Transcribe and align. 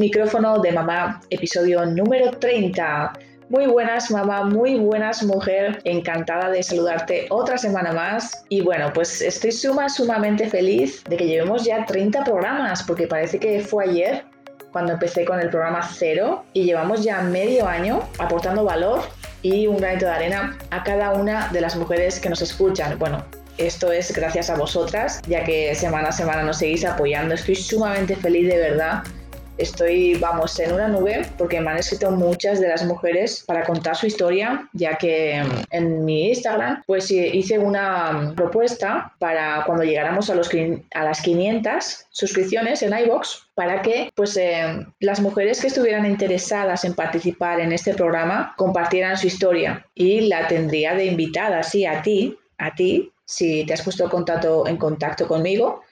micrófono 0.00 0.58
de 0.60 0.72
mamá, 0.72 1.20
episodio 1.28 1.84
número 1.84 2.30
30. 2.30 3.12
Muy 3.50 3.66
buenas 3.66 4.10
mamá, 4.10 4.44
muy 4.44 4.76
buenas 4.78 5.22
mujer, 5.22 5.82
encantada 5.84 6.48
de 6.48 6.62
saludarte 6.62 7.26
otra 7.28 7.58
semana 7.58 7.92
más. 7.92 8.42
Y 8.48 8.62
bueno, 8.62 8.90
pues 8.94 9.20
estoy 9.20 9.52
suma, 9.52 9.90
sumamente 9.90 10.48
feliz 10.48 11.04
de 11.04 11.18
que 11.18 11.26
llevemos 11.26 11.66
ya 11.66 11.84
30 11.84 12.24
programas, 12.24 12.82
porque 12.82 13.06
parece 13.06 13.38
que 13.38 13.60
fue 13.60 13.84
ayer 13.84 14.24
cuando 14.72 14.94
empecé 14.94 15.26
con 15.26 15.38
el 15.38 15.50
programa 15.50 15.86
cero 15.92 16.44
y 16.54 16.64
llevamos 16.64 17.04
ya 17.04 17.20
medio 17.20 17.66
año 17.66 18.00
aportando 18.18 18.64
valor 18.64 19.02
y 19.42 19.66
un 19.66 19.76
granito 19.76 20.06
de 20.06 20.12
arena 20.12 20.56
a 20.70 20.82
cada 20.82 21.12
una 21.12 21.48
de 21.48 21.60
las 21.60 21.76
mujeres 21.76 22.18
que 22.20 22.30
nos 22.30 22.40
escuchan. 22.40 22.98
Bueno, 22.98 23.22
esto 23.58 23.92
es 23.92 24.14
gracias 24.16 24.48
a 24.48 24.56
vosotras, 24.56 25.20
ya 25.26 25.44
que 25.44 25.74
semana 25.74 26.08
a 26.08 26.12
semana 26.12 26.42
nos 26.42 26.56
seguís 26.56 26.86
apoyando. 26.86 27.34
Estoy 27.34 27.56
sumamente 27.56 28.16
feliz 28.16 28.48
de 28.48 28.56
verdad. 28.56 29.02
Estoy, 29.60 30.14
vamos, 30.14 30.58
en 30.58 30.72
una 30.72 30.88
nube 30.88 31.26
porque 31.36 31.60
me 31.60 31.70
han 31.70 31.76
escrito 31.76 32.10
muchas 32.10 32.60
de 32.60 32.68
las 32.68 32.82
mujeres 32.82 33.44
para 33.46 33.62
contar 33.62 33.94
su 33.94 34.06
historia, 34.06 34.70
ya 34.72 34.96
que 34.96 35.44
en 35.70 36.04
mi 36.06 36.28
Instagram 36.28 36.82
pues 36.86 37.10
hice 37.10 37.58
una 37.58 38.32
propuesta 38.34 39.12
para 39.18 39.62
cuando 39.66 39.84
llegáramos 39.84 40.30
a, 40.30 40.34
las 40.34 41.20
500 41.20 42.06
suscripciones 42.08 42.82
en 42.82 42.98
iBox 42.98 43.50
para 43.54 43.82
que 43.82 44.10
pues 44.14 44.34
eh, 44.38 44.86
las 44.98 45.20
mujeres 45.20 45.60
que 45.60 45.66
estuvieran 45.66 46.06
interesadas 46.06 46.86
en 46.86 46.94
participar 46.94 47.60
en 47.60 47.72
este 47.72 47.92
programa 47.92 48.54
compartieran 48.56 49.18
su 49.18 49.26
historia. 49.26 49.86
Y 49.94 50.22
la 50.22 50.48
tendría 50.48 50.94
de 50.94 51.04
invitada, 51.04 51.62
sí, 51.62 51.84
a 51.84 52.00
ti, 52.00 52.38
a 52.56 52.74
ti, 52.74 53.12
si 53.26 53.66
te 53.66 53.74
has 53.74 53.82
puesto 53.82 54.10
en 54.66 54.76
contacto 54.78 55.28
conmigo 55.28 55.82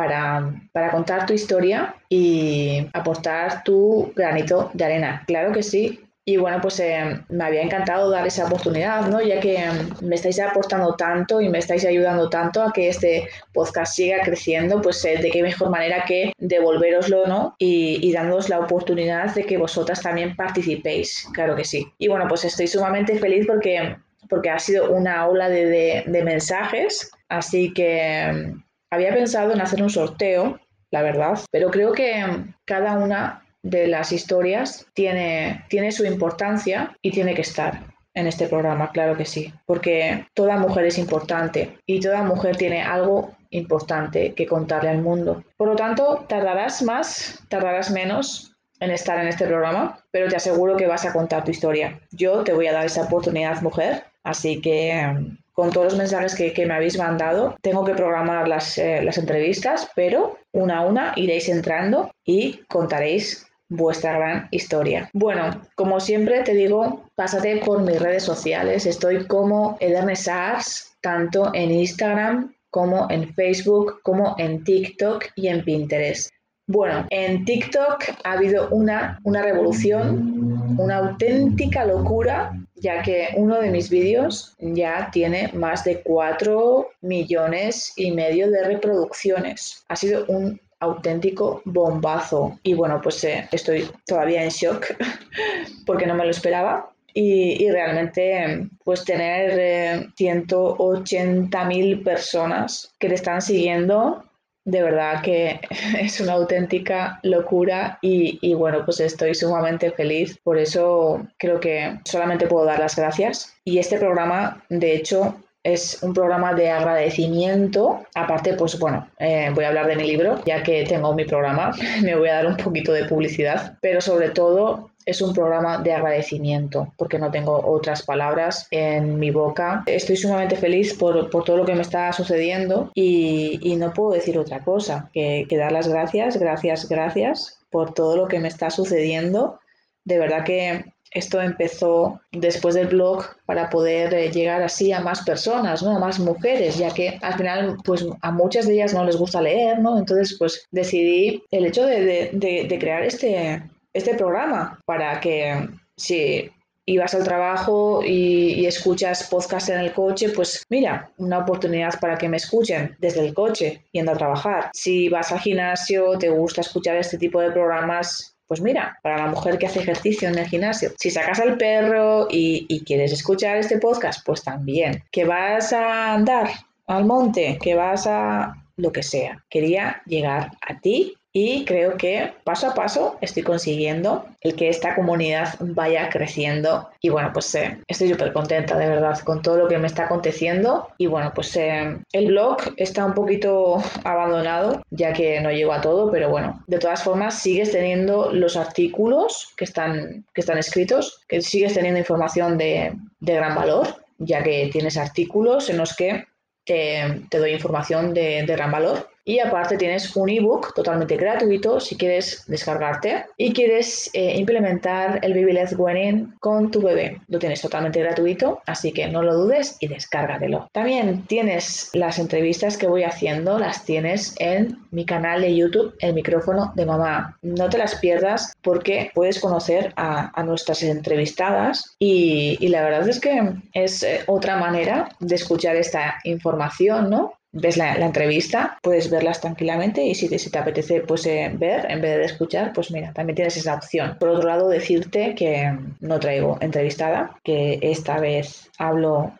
para, 0.00 0.50
para, 0.72 0.90
contar 0.90 1.26
tu 1.26 1.34
historia 1.34 1.94
y 2.08 2.88
aportar 2.94 3.62
tu 3.64 4.10
granito 4.16 4.70
de 4.72 4.84
arena. 4.86 5.22
Claro 5.26 5.52
que 5.52 5.62
sí. 5.62 6.00
Y 6.24 6.38
bueno, 6.38 6.58
pues 6.62 6.80
eh, 6.80 7.20
me 7.28 7.44
había 7.44 7.60
encantado 7.60 8.08
dar 8.08 8.26
esa 8.26 8.46
oportunidad, 8.46 9.08
¿no? 9.08 9.20
Ya 9.20 9.40
que 9.40 9.58
me 10.00 10.14
estáis 10.14 10.40
aportando 10.40 10.94
tanto 10.94 11.42
y 11.42 11.50
me 11.50 11.58
estáis 11.58 11.84
ayudando 11.84 12.30
tanto 12.30 12.62
a 12.62 12.72
que 12.72 12.88
este 12.88 13.28
podcast 13.52 13.94
siga 13.94 14.22
creciendo, 14.22 14.80
pues 14.80 15.04
eh, 15.04 15.18
de 15.20 15.30
qué 15.30 15.42
mejor 15.42 15.68
manera 15.68 16.04
que 16.06 16.32
devolveroslo, 16.38 17.26
¿no? 17.26 17.56
Y, 17.58 17.98
y 18.02 18.12
la 18.12 18.58
oportunidad 18.58 19.34
de 19.34 19.44
que 19.44 19.58
vosotras 19.58 20.00
también 20.00 20.34
participéis, 20.34 21.28
claro 21.34 21.54
que 21.56 21.64
sí. 21.64 21.86
Y 21.98 22.08
bueno, 22.08 22.26
pues 22.26 22.46
estoy 22.46 22.68
sumamente 22.68 23.18
feliz 23.18 23.44
porque 23.46 23.96
porque 24.30 24.48
ha 24.48 24.58
sido 24.58 24.90
una 24.92 25.26
ola 25.26 25.50
de, 25.50 26.04
mensajes, 26.24 27.10
así 27.28 27.74
que 27.74 28.30
mm, 28.32 28.62
había 28.90 29.14
pensado 29.14 29.52
en 29.52 29.60
hacer 29.60 29.82
un 29.82 29.90
sorteo, 29.90 30.60
la 30.90 31.02
verdad, 31.02 31.38
pero 31.50 31.70
creo 31.70 31.92
que 31.92 32.24
cada 32.64 32.98
una 32.98 33.44
de 33.62 33.86
las 33.86 34.12
historias 34.12 34.86
tiene, 34.94 35.64
su 35.92 36.04
importancia 36.04 36.96
y 37.02 37.10
tiene 37.10 37.34
que 37.34 37.42
estar 37.42 37.84
en 38.14 38.26
este 38.26 38.48
programa, 38.48 38.90
claro 38.90 39.16
que 39.16 39.24
sí, 39.24 39.52
porque 39.66 40.26
toda 40.34 40.56
mujer 40.56 40.86
es 40.86 40.98
importante 40.98 41.78
y 41.86 42.00
toda 42.00 42.22
mujer 42.22 42.56
tiene 42.56 42.82
algo 42.82 43.30
importante 43.50 44.34
que 44.34 44.46
contarle 44.46 44.90
al 44.90 45.02
mundo. 45.02 45.44
Por 45.56 45.68
lo 45.68 45.76
tanto, 45.76 46.24
tardarás 46.28 46.82
más, 46.82 47.40
tardarás 47.48 47.90
menos, 47.90 48.50
en 48.80 48.90
estar 48.90 49.20
en 49.20 49.28
este 49.28 49.46
programa, 49.46 49.98
pero 50.10 50.28
te 50.28 50.36
aseguro 50.36 50.76
que 50.76 50.86
vas 50.86 51.04
a 51.04 51.12
contar 51.12 51.44
tu 51.44 51.50
historia. 51.50 52.00
Yo 52.10 52.42
te 52.42 52.54
voy 52.54 52.66
a 52.66 52.72
dar 52.72 52.86
esa 52.86 53.02
oportunidad, 53.02 53.60
mujer, 53.60 54.04
así 54.24 54.60
que 54.60 55.36
con 55.60 55.72
todos 55.72 55.88
los 55.88 55.98
mensajes 55.98 56.34
que, 56.34 56.64
me 56.64 56.72
habéis 56.72 56.96
mandado, 56.96 57.54
tengo 57.60 57.84
que 57.84 57.92
programar 57.92 58.48
las, 58.48 58.78
eh, 58.78 59.02
las 59.02 59.18
entrevistas, 59.18 59.90
pero 59.94 60.38
una 60.52 60.78
a 60.78 60.86
una 60.86 61.12
iréis 61.16 61.50
entrando 61.50 62.10
y 62.24 62.62
contaréis 62.66 63.46
vuestra 63.68 64.16
gran 64.16 64.48
historia. 64.52 65.10
Bueno, 65.12 65.60
como 65.74 66.00
siempre 66.00 66.40
te 66.44 66.54
digo, 66.54 67.04
pásate 67.14 67.58
por 67.58 67.82
mis 67.82 68.00
redes 68.00 68.22
sociales. 68.22 68.86
Estoy 68.86 69.26
como 69.26 69.76
Ederne 69.80 70.16
Sars, 70.16 70.96
tanto 71.02 71.50
en 71.52 71.72
Instagram 71.72 72.54
como 72.70 73.06
en 73.10 73.34
Facebook, 73.34 74.00
como 74.02 74.36
en 74.38 74.64
TikTok 74.64 75.26
y 75.34 75.48
en 75.48 75.62
Pinterest. 75.62 76.30
Bueno, 76.68 77.04
en 77.10 77.44
TikTok 77.44 78.04
ha 78.24 78.32
habido 78.32 78.68
una, 78.70 79.18
una 79.24 79.42
revolución, 79.42 80.76
una 80.78 80.96
auténtica 80.98 81.84
locura, 81.84 82.52
ya 82.80 83.02
que 83.02 83.28
uno 83.36 83.60
de 83.60 83.70
mis 83.70 83.90
vídeos 83.90 84.56
ya 84.58 85.10
tiene 85.12 85.50
más 85.52 85.84
de 85.84 86.02
4 86.02 86.88
millones 87.02 87.92
y 87.96 88.10
medio 88.12 88.50
de 88.50 88.64
reproducciones. 88.64 89.84
Ha 89.88 89.96
sido 89.96 90.24
un 90.26 90.60
auténtico 90.80 91.62
bombazo. 91.64 92.58
Y 92.62 92.74
bueno, 92.74 93.00
pues 93.02 93.22
eh, 93.24 93.48
estoy 93.52 93.88
todavía 94.06 94.42
en 94.42 94.50
shock 94.50 94.86
porque 95.86 96.06
no 96.06 96.14
me 96.14 96.24
lo 96.24 96.30
esperaba. 96.30 96.90
Y, 97.12 97.68
realmente 97.68 98.68
pues 98.84 99.04
tener 99.04 99.58
eh, 99.58 100.06
180.000 100.16 102.04
personas 102.04 102.94
que 103.00 103.08
te 103.08 103.14
están 103.16 103.42
siguiendo 103.42 104.24
de 104.64 104.82
verdad 104.82 105.22
que 105.22 105.60
es 106.00 106.20
una 106.20 106.34
auténtica 106.34 107.20
locura 107.22 107.98
y, 108.02 108.54
bueno, 108.54 108.84
pues 108.84 109.00
estoy 109.00 109.34
sumamente 109.34 109.90
feliz. 109.92 110.38
Por 110.42 110.58
eso 110.58 111.26
creo 111.38 111.60
que 111.60 111.98
solamente 112.04 112.46
puedo 112.46 112.64
dar 112.64 112.78
las 112.78 112.96
gracias. 112.96 113.54
Y 113.64 113.78
este 113.78 113.98
programa, 113.98 114.62
de 114.68 114.94
hecho, 114.94 115.36
es 115.62 116.02
un 116.02 116.14
programa 116.14 116.54
de 116.54 116.70
agradecimiento. 116.70 118.04
Aparte, 118.14 118.54
pues 118.54 118.78
bueno, 118.78 119.08
eh, 119.18 119.50
voy 119.54 119.64
a 119.64 119.68
hablar 119.68 119.86
de 119.86 119.96
mi 119.96 120.04
libro, 120.04 120.42
ya 120.44 120.62
que 120.62 120.84
tengo 120.84 121.14
mi 121.14 121.24
programa, 121.24 121.72
me 122.02 122.14
voy 122.14 122.28
a 122.28 122.36
dar 122.36 122.46
un 122.46 122.56
poquito 122.56 122.92
de 122.92 123.04
publicidad, 123.04 123.76
pero 123.80 124.00
sobre 124.00 124.30
todo 124.30 124.89
es 125.10 125.20
un 125.20 125.34
programa 125.34 125.78
de 125.78 125.92
agradecimiento, 125.92 126.92
porque 126.96 127.18
no 127.18 127.30
tengo 127.30 127.60
otras 127.66 128.02
palabras 128.02 128.66
en 128.70 129.18
mi 129.18 129.30
boca. 129.30 129.82
Estoy 129.86 130.16
sumamente 130.16 130.56
feliz 130.56 130.94
por, 130.94 131.28
todo 131.30 131.56
lo 131.56 131.64
que 131.64 131.74
me 131.74 131.82
está 131.82 132.12
sucediendo 132.12 132.90
y, 132.94 133.76
no 133.80 133.92
puedo 133.94 134.12
decir 134.12 134.38
otra 134.38 134.62
cosa 134.62 135.08
que, 135.12 135.46
dar 135.50 135.72
las 135.72 135.88
gracias, 135.88 136.36
gracias, 136.36 136.88
gracias 136.88 137.58
por 137.70 137.94
todo 137.94 138.16
lo 138.16 138.28
que 138.28 138.38
me 138.38 138.48
está 138.48 138.70
sucediendo. 138.70 139.58
De 140.04 140.18
verdad 140.18 140.44
que 140.44 140.84
esto 141.12 141.40
empezó 141.40 142.20
después 142.30 142.74
del 142.74 142.86
blog 142.86 143.24
para 143.46 143.68
poder 143.68 144.14
eh, 144.14 144.30
llegar 144.30 144.62
así 144.62 144.92
a 144.92 145.00
más 145.00 145.22
personas, 145.22 145.82
¿no? 145.82 145.96
A 145.96 145.98
más 145.98 146.20
mujeres, 146.20 146.78
ya 146.78 146.94
que 146.94 147.18
al 147.20 147.34
final, 147.34 147.76
pues 147.84 148.06
a 148.20 148.30
muchas 148.30 148.66
de 148.66 148.74
ellas 148.74 148.94
no 148.94 149.04
les 149.04 149.16
gusta 149.16 149.42
leer, 149.42 149.80
¿no? 149.80 149.98
Entonces, 149.98 150.36
pues 150.38 150.68
decidí 150.70 151.42
el 151.50 151.66
hecho 151.66 151.84
de, 151.84 152.30
de 152.32 152.78
crear 152.78 153.02
este, 153.02 153.62
este 153.92 154.14
programa 154.14 154.78
para 154.84 155.20
que 155.20 155.68
si 155.96 156.50
ibas 156.86 157.14
al 157.14 157.24
trabajo 157.24 158.02
y, 158.04 158.66
escuchas 158.66 159.28
podcast 159.28 159.68
en 159.70 159.80
el 159.80 159.92
coche, 159.92 160.30
pues 160.30 160.64
mira, 160.68 161.10
una 161.18 161.38
oportunidad 161.38 161.98
para 162.00 162.16
que 162.16 162.28
me 162.28 162.36
escuchen 162.36 162.96
desde 162.98 163.20
el 163.26 163.34
coche 163.34 163.84
yendo 163.92 164.12
a 164.12 164.16
trabajar. 164.16 164.70
Si 164.72 165.08
vas 165.08 165.32
al 165.32 165.40
gimnasio, 165.40 166.18
te 166.18 166.28
gusta 166.28 166.60
escuchar 166.60 166.96
este 166.96 167.18
tipo 167.18 167.40
de 167.40 167.50
programas, 167.50 168.36
pues 168.46 168.60
mira, 168.60 168.98
para 169.02 169.18
la 169.18 169.26
mujer 169.26 169.58
que 169.58 169.66
hace 169.66 169.80
ejercicio 169.80 170.28
en 170.28 170.38
el 170.38 170.46
gimnasio. 170.46 170.92
Si 170.98 171.10
sacas 171.10 171.40
al 171.40 171.56
perro 171.56 172.28
y, 172.30 172.66
y 172.68 172.84
quieres 172.84 173.12
escuchar 173.12 173.56
este 173.56 173.78
podcast, 173.78 174.24
pues 174.24 174.42
también. 174.42 175.02
Que 175.10 175.24
vas 175.24 175.72
a 175.72 176.14
andar 176.14 176.50
al 176.86 177.04
monte, 177.04 177.58
que 177.62 177.74
vas 177.74 178.06
a 178.06 178.54
lo 178.76 178.92
que 178.92 179.02
sea. 179.02 179.44
Quería 179.48 180.02
llegar 180.06 180.50
a 180.66 180.80
ti 180.80 181.14
y 181.32 181.64
creo 181.64 181.96
que 181.96 182.32
paso 182.42 182.68
a 182.68 182.74
paso 182.74 183.16
estoy 183.20 183.44
consiguiendo 183.44 184.26
el 184.40 184.56
que 184.56 184.68
esta 184.68 184.96
comunidad 184.96 185.54
vaya 185.60 186.08
creciendo. 186.08 186.88
Y 187.00 187.08
bueno 187.08 187.30
pues 187.32 187.54
eh, 187.54 187.78
estoy 187.86 188.08
súper 188.08 188.32
contenta 188.32 188.76
de 188.76 188.88
verdad 188.88 189.18
con 189.20 189.40
todo 189.40 189.56
lo 189.56 189.68
que 189.68 189.78
me 189.78 189.86
está 189.86 190.04
aconteciendo. 190.04 190.88
Y 190.98 191.06
bueno 191.06 191.32
pues 191.34 191.54
eh, 191.56 191.98
el 192.12 192.26
blog 192.26 192.58
está 192.76 193.04
un 193.04 193.14
poquito 193.14 193.76
abandonado 194.04 194.82
ya 194.90 195.12
que 195.12 195.40
no 195.40 195.52
llego 195.52 195.72
a 195.72 195.80
todo 195.80 196.10
pero 196.10 196.30
bueno. 196.30 196.64
De 196.66 196.78
todas 196.78 197.02
formas 197.04 197.40
sigues 197.40 197.70
teniendo 197.70 198.32
los 198.32 198.56
artículos 198.56 199.52
que 199.56 199.64
están 199.64 200.24
que 200.34 200.40
están 200.40 200.58
escritos 200.58 201.20
que 201.28 201.42
sigues 201.42 201.74
teniendo 201.74 202.00
información 202.00 202.58
de, 202.58 202.92
gran 203.20 203.54
valor 203.54 203.86
ya 204.18 204.42
que 204.42 204.68
tienes 204.72 204.96
artículos 204.96 205.70
en 205.70 205.78
los 205.78 205.94
que 205.94 206.26
te, 206.64 207.22
doy 207.30 207.52
información 207.52 208.12
de 208.12 208.44
gran 208.46 208.70
valor 208.70 209.09
y 209.30 209.38
aparte 209.38 209.76
tienes 209.76 210.16
un 210.16 210.28
ebook 210.28 210.74
totalmente 210.74 211.16
gratuito 211.16 211.78
si 211.78 211.96
quieres 211.96 212.42
descargarte 212.48 213.26
y 213.36 213.52
quieres 213.52 214.10
eh, 214.12 214.36
implementar 214.36 215.20
el 215.22 215.34
Baby 215.34 215.52
Let's 215.52 215.76
Winning 215.78 216.34
con 216.40 216.72
tu 216.72 216.82
bebé. 216.82 217.20
Lo 217.28 217.38
tienes 217.38 217.60
totalmente 217.60 218.00
gratuito, 218.00 218.60
así 218.66 218.90
que 218.90 219.06
no 219.06 219.22
lo 219.22 219.36
dudes 219.36 219.76
y 219.78 219.86
descárgatelo. 219.86 220.68
También 220.72 221.26
tienes 221.28 221.90
las 221.92 222.18
entrevistas 222.18 222.76
que 222.76 222.88
voy 222.88 223.04
haciendo, 223.04 223.56
las 223.60 223.84
tienes 223.84 224.34
en 224.40 224.78
mi 224.90 225.06
canal 225.06 225.42
de 225.42 225.54
YouTube, 225.54 225.94
El 226.00 226.14
micrófono 226.14 226.72
de 226.74 226.86
mamá. 226.86 227.38
No 227.42 227.68
te 227.68 227.78
las 227.78 227.94
pierdas 227.94 228.52
porque 228.62 229.12
puedes 229.14 229.38
conocer 229.38 229.92
a, 229.94 230.42
nuestras 230.42 230.82
entrevistadas 230.82 231.94
y, 232.00 232.66
la 232.66 232.82
verdad 232.82 233.08
es 233.08 233.20
que 233.20 233.52
es 233.74 234.02
eh, 234.02 234.22
otra 234.26 234.56
manera 234.56 235.08
de 235.20 235.34
escuchar 235.36 235.76
esta 235.76 236.16
información, 236.24 237.10
¿no? 237.10 237.34
Ves 237.52 237.76
la, 237.76 237.94
entrevista, 237.94 238.78
puedes 238.82 239.10
verlas 239.10 239.40
tranquilamente 239.40 240.02
y 240.02 240.14
si 240.14 240.28
te, 240.28 240.38
si 240.38 240.50
te 240.50 240.58
apetece 240.58 241.00
pues, 241.00 241.26
eh, 241.26 241.50
ver 241.54 241.90
en 241.90 242.00
vez 242.00 242.16
de 242.16 242.24
escuchar, 242.24 242.72
pues 242.72 242.90
mira, 242.90 243.12
también 243.12 243.36
tienes 243.36 243.56
esa 243.56 243.74
opción. 243.74 244.16
Por 244.18 244.28
otro 244.28 244.48
lado, 244.48 244.68
decirte 244.68 245.34
que 245.34 245.76
no 246.00 246.20
traigo 246.20 246.58
entrevistada, 246.60 247.38
que 247.42 247.78
esta 247.82 248.18
vez 248.18 248.70
hablo 248.78 249.32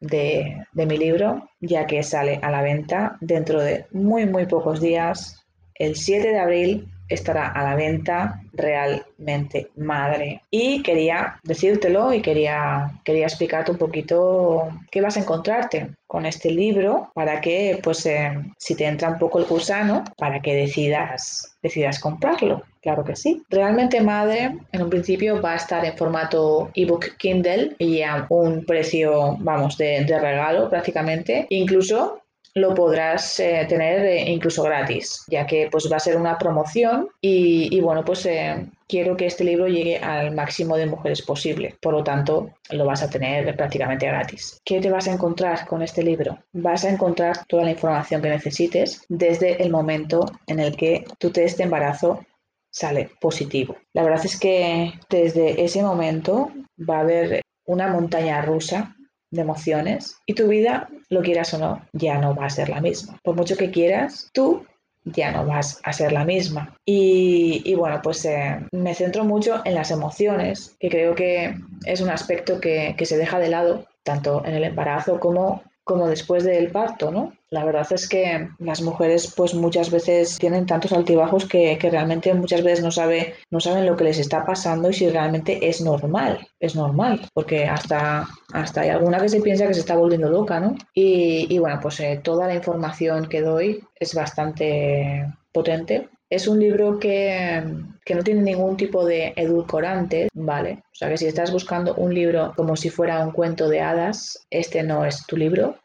de, 0.00 0.64
de 0.72 0.86
mi 0.86 0.96
libro, 0.96 1.48
ya 1.60 1.86
que 1.86 2.02
sale 2.02 2.38
a 2.42 2.50
la 2.50 2.62
venta 2.62 3.16
dentro 3.20 3.62
de 3.62 3.86
muy, 3.92 4.26
muy 4.26 4.46
pocos 4.46 4.80
días, 4.80 5.44
el 5.74 5.96
7 5.96 6.28
de 6.28 6.38
abril 6.38 6.88
estará 7.08 7.48
a 7.48 7.62
la 7.62 7.74
venta 7.74 8.42
realmente 8.52 9.68
madre. 9.76 10.42
Y 10.50 10.82
quería 10.82 11.40
decírtelo 11.42 12.12
y 12.12 12.20
quería, 12.20 12.92
quería 13.04 13.26
explicarte 13.26 13.70
un 13.70 13.78
poquito 13.78 14.68
qué 14.90 15.00
vas 15.00 15.16
a 15.16 15.20
encontrarte 15.20 15.90
con 16.06 16.26
este 16.26 16.50
libro 16.50 17.10
para 17.14 17.40
que, 17.40 17.78
pues, 17.82 18.06
eh, 18.06 18.32
si 18.56 18.74
te 18.74 18.86
entra 18.86 19.10
un 19.10 19.18
poco 19.18 19.38
el 19.38 19.44
gusano, 19.44 20.04
para 20.16 20.40
que 20.40 20.54
decidas, 20.54 21.56
decidas 21.62 22.00
comprarlo. 22.00 22.62
Claro 22.80 23.04
que 23.04 23.16
sí. 23.16 23.42
Realmente 23.50 24.00
Madre 24.00 24.56
en 24.72 24.82
un 24.82 24.88
principio 24.88 25.42
va 25.42 25.52
a 25.52 25.56
estar 25.56 25.84
en 25.84 25.96
formato 25.96 26.70
ebook 26.74 27.16
Kindle 27.18 27.74
y 27.78 28.02
a 28.02 28.26
un 28.30 28.64
precio, 28.64 29.36
vamos, 29.40 29.76
de, 29.76 30.04
de 30.04 30.18
regalo 30.18 30.70
prácticamente. 30.70 31.46
Incluso 31.50 32.22
lo 32.58 32.74
podrás 32.74 33.40
eh, 33.40 33.66
tener 33.68 34.04
eh, 34.04 34.30
incluso 34.30 34.62
gratis, 34.62 35.24
ya 35.28 35.46
que 35.46 35.68
pues 35.70 35.90
va 35.90 35.96
a 35.96 36.00
ser 36.00 36.16
una 36.16 36.38
promoción 36.38 37.08
y, 37.20 37.80
bueno, 37.80 38.04
pues 38.04 38.26
eh, 38.26 38.66
quiero 38.86 39.16
que 39.16 39.26
este 39.26 39.44
libro 39.44 39.68
llegue 39.68 39.98
al 39.98 40.34
máximo 40.34 40.76
de 40.76 40.86
mujeres 40.86 41.22
posible. 41.22 41.76
Por 41.80 41.94
lo 41.94 42.04
tanto, 42.04 42.50
lo 42.70 42.84
vas 42.84 43.02
a 43.02 43.10
tener 43.10 43.56
prácticamente 43.56 44.06
gratis. 44.06 44.60
¿Qué 44.64 44.80
te 44.80 44.90
vas 44.90 45.08
a 45.08 45.12
encontrar 45.12 45.66
con 45.66 45.82
este 45.82 46.02
libro? 46.02 46.38
Vas 46.52 46.84
a 46.84 46.90
encontrar 46.90 47.44
toda 47.46 47.64
la 47.64 47.70
información 47.70 48.22
que 48.22 48.30
necesites 48.30 49.04
desde 49.08 49.62
el 49.62 49.70
momento 49.70 50.26
en 50.46 50.60
el 50.60 50.76
que 50.76 51.04
tu 51.18 51.30
test 51.30 51.58
de 51.58 51.64
embarazo 51.64 52.24
sale 52.70 53.10
positivo. 53.20 53.76
La 53.92 54.02
verdad 54.02 54.24
es 54.24 54.38
que 54.38 54.92
desde 55.08 55.64
ese 55.64 55.82
momento 55.82 56.50
va 56.78 56.98
a 56.98 57.00
haber 57.00 57.42
una 57.66 57.88
montaña 57.88 58.40
rusa 58.42 58.96
de 59.30 59.42
emociones 59.42 60.16
y 60.26 60.34
tu 60.34 60.48
vida, 60.48 60.88
lo 61.10 61.22
quieras 61.22 61.52
o 61.54 61.58
no, 61.58 61.86
ya 61.92 62.18
no 62.18 62.34
va 62.34 62.46
a 62.46 62.50
ser 62.50 62.68
la 62.68 62.80
misma. 62.80 63.18
Por 63.22 63.36
mucho 63.36 63.56
que 63.56 63.70
quieras, 63.70 64.30
tú 64.32 64.64
ya 65.04 65.32
no 65.32 65.46
vas 65.46 65.80
a 65.84 65.92
ser 65.92 66.12
la 66.12 66.24
misma. 66.24 66.76
Y, 66.84 67.74
bueno, 67.74 68.00
pues 68.02 68.24
eh, 68.24 68.60
me 68.72 68.94
centro 68.94 69.24
mucho 69.24 69.62
en 69.64 69.74
las 69.74 69.90
emociones, 69.90 70.76
que 70.78 70.88
creo 70.88 71.14
que 71.14 71.54
es 71.84 72.00
un 72.00 72.10
aspecto 72.10 72.60
que, 72.60 72.94
que 72.98 73.06
se 73.06 73.16
deja 73.16 73.38
de 73.38 73.48
lado 73.48 73.86
tanto 74.02 74.44
en 74.44 74.54
el 74.54 74.64
embarazo 74.64 75.20
como 75.20 75.62
como 75.88 76.06
después 76.06 76.44
del 76.44 76.70
parto, 76.70 77.10
¿no? 77.10 77.32
La 77.50 77.64
verdad 77.64 77.86
es 77.90 78.08
que 78.08 78.48
las 78.58 78.82
mujeres 78.82 79.32
pues 79.34 79.54
muchas 79.54 79.90
veces 79.90 80.36
tienen 80.38 80.66
tantos 80.66 80.92
altibajos 80.92 81.46
que, 81.46 81.78
realmente 81.80 82.34
muchas 82.34 82.62
veces 82.62 82.84
no, 82.84 82.90
sabe, 82.90 83.34
no 83.50 83.58
saben 83.58 83.86
lo 83.86 83.96
que 83.96 84.04
les 84.04 84.18
está 84.18 84.44
pasando 84.44 84.90
y 84.90 84.94
si 84.94 85.08
realmente 85.08 85.66
es 85.66 85.80
normal, 85.80 86.46
es 86.60 86.76
normal, 86.76 87.26
porque 87.32 87.64
hasta, 87.64 88.28
hasta 88.52 88.82
hay 88.82 88.90
alguna 88.90 89.18
que 89.18 89.30
se 89.30 89.40
piensa 89.40 89.66
que 89.66 89.74
se 89.74 89.80
está 89.80 89.96
volviendo 89.96 90.28
loca, 90.28 90.60
¿no? 90.60 90.76
Y, 90.92 91.58
bueno, 91.58 91.78
pues 91.80 92.00
eh, 92.00 92.20
toda 92.22 92.46
la 92.46 92.54
información 92.54 93.28
que 93.28 93.40
doy 93.40 93.82
es 93.98 94.14
bastante 94.14 95.26
potente 95.52 96.08
es 96.30 96.46
un 96.46 96.60
libro 96.60 96.98
que, 96.98 97.64
que, 98.04 98.14
no 98.14 98.22
tiene 98.22 98.42
ningún 98.42 98.76
tipo 98.76 99.04
de 99.06 99.32
edulcorante, 99.34 100.28
¿vale? 100.34 100.82
O 100.92 100.94
sea 100.94 101.08
que 101.08 101.16
si 101.16 101.26
estás 101.26 101.50
buscando 101.50 101.94
un 101.94 102.12
libro 102.14 102.52
como 102.54 102.76
si 102.76 102.90
fuera 102.90 103.24
un 103.24 103.32
cuento 103.32 103.68
de 103.68 103.80
hadas, 103.80 104.46
este 104.50 104.82
no 104.82 105.06
es 105.06 105.26
tu 105.26 105.38
libro. 105.38 105.76